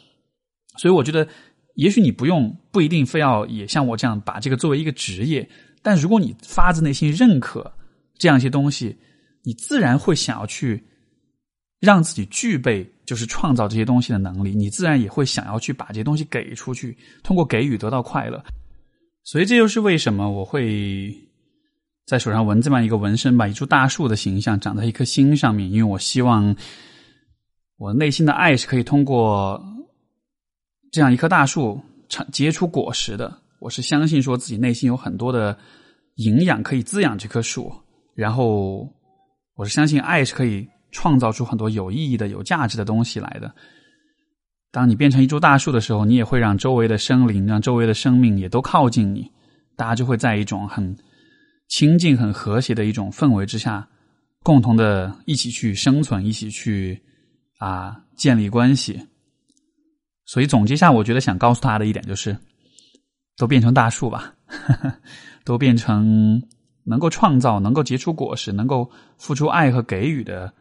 [0.77, 1.27] 所以我觉得，
[1.75, 5.49] 也许你不用不一定非要也像我这样把这个作为一个职业，
[5.81, 7.73] 但如果你发自内心认可
[8.17, 8.95] 这样一些东西，
[9.43, 10.85] 你自然会想要去。
[11.79, 18.43] 让自己具备就是创造这些东西的能力，你自然也会想要去把这些东西给出去，通过给予得到快乐。
[19.23, 21.15] 所以这就是为什么我会
[22.05, 26.53] 在手上纹这么一个纹身吧，一株大树的形象长在一颗心上面，因为我希望
[27.77, 29.63] 我内心的爱是可以通过
[30.91, 33.41] 这样一棵大树长结出果实的。
[33.59, 35.57] 我是相信说自己内心有很多的
[36.15, 37.73] 营养可以滋养这棵树，
[38.15, 38.85] 然后
[39.55, 40.67] 我是相信爱是可以。
[40.91, 43.53] 创造出很多有意义的、有价值的东西来的。
[44.71, 49.31] 当你变成一株大树的时候，你也会让周围的生灵、让周围的生命也都靠近你，
[49.75, 50.95] 大家就会在一种很
[51.67, 53.87] 亲近、很和谐的一种氛围之下，
[54.43, 57.01] 共同的一起去生存，一起去
[57.57, 59.07] 啊建立关系。
[60.25, 62.37] 所以总结下，我觉得想告诉他的一点就是：
[63.37, 64.35] 都变成大树吧，
[65.43, 66.43] 都变成
[66.83, 68.87] 能够创造、能够结出果实、能够
[69.17, 70.53] 付出爱和给予的。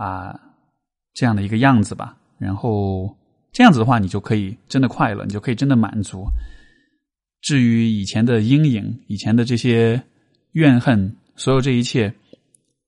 [0.00, 0.34] 啊，
[1.12, 2.16] 这样的一个样子吧。
[2.38, 3.14] 然后
[3.52, 6.24] 这样子的话，你就可以真的快乐，你就可以真的满足。
[7.42, 10.02] 至于以前的阴影、以前的这些
[10.52, 12.10] 怨恨，所有这一切，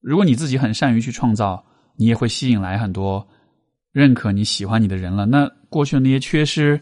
[0.00, 1.62] 如果你自己很善于去创造，
[1.96, 3.28] 你也会吸引来很多
[3.92, 5.26] 认可你喜欢你的人了。
[5.26, 6.80] 那过去的那些缺失，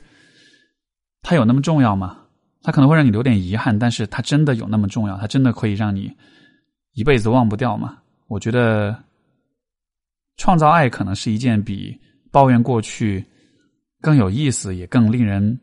[1.22, 2.18] 它有那么重要吗？
[2.62, 5.18] 它可能会让你留点遗憾，但是它真的有那么重要？
[5.18, 6.14] 它真的可以让你
[6.92, 7.98] 一辈子忘不掉吗？
[8.28, 8.96] 我觉得。
[10.40, 11.94] 创造爱可能是一件比
[12.30, 13.22] 抱怨过去
[14.00, 15.60] 更有意思，也更令人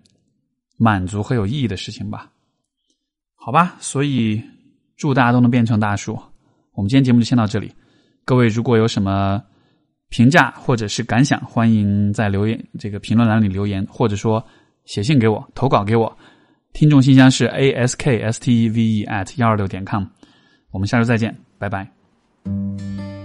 [0.78, 2.32] 满足和有意义的事情吧。
[3.34, 4.40] 好吧，所以
[4.96, 6.14] 祝大家都能变成大树。
[6.74, 7.74] 我们今天节目就先到这里。
[8.24, 9.42] 各位如果有什么
[10.10, 14.46] 评价或者是感想，欢迎在留言这个评论栏里留言，或者说
[14.86, 16.16] 写信给我投稿给我。
[16.74, 20.06] 听众信箱是 a s k s t e v e at 幺二六点 com。
[20.70, 23.17] 我们下周再见，拜拜。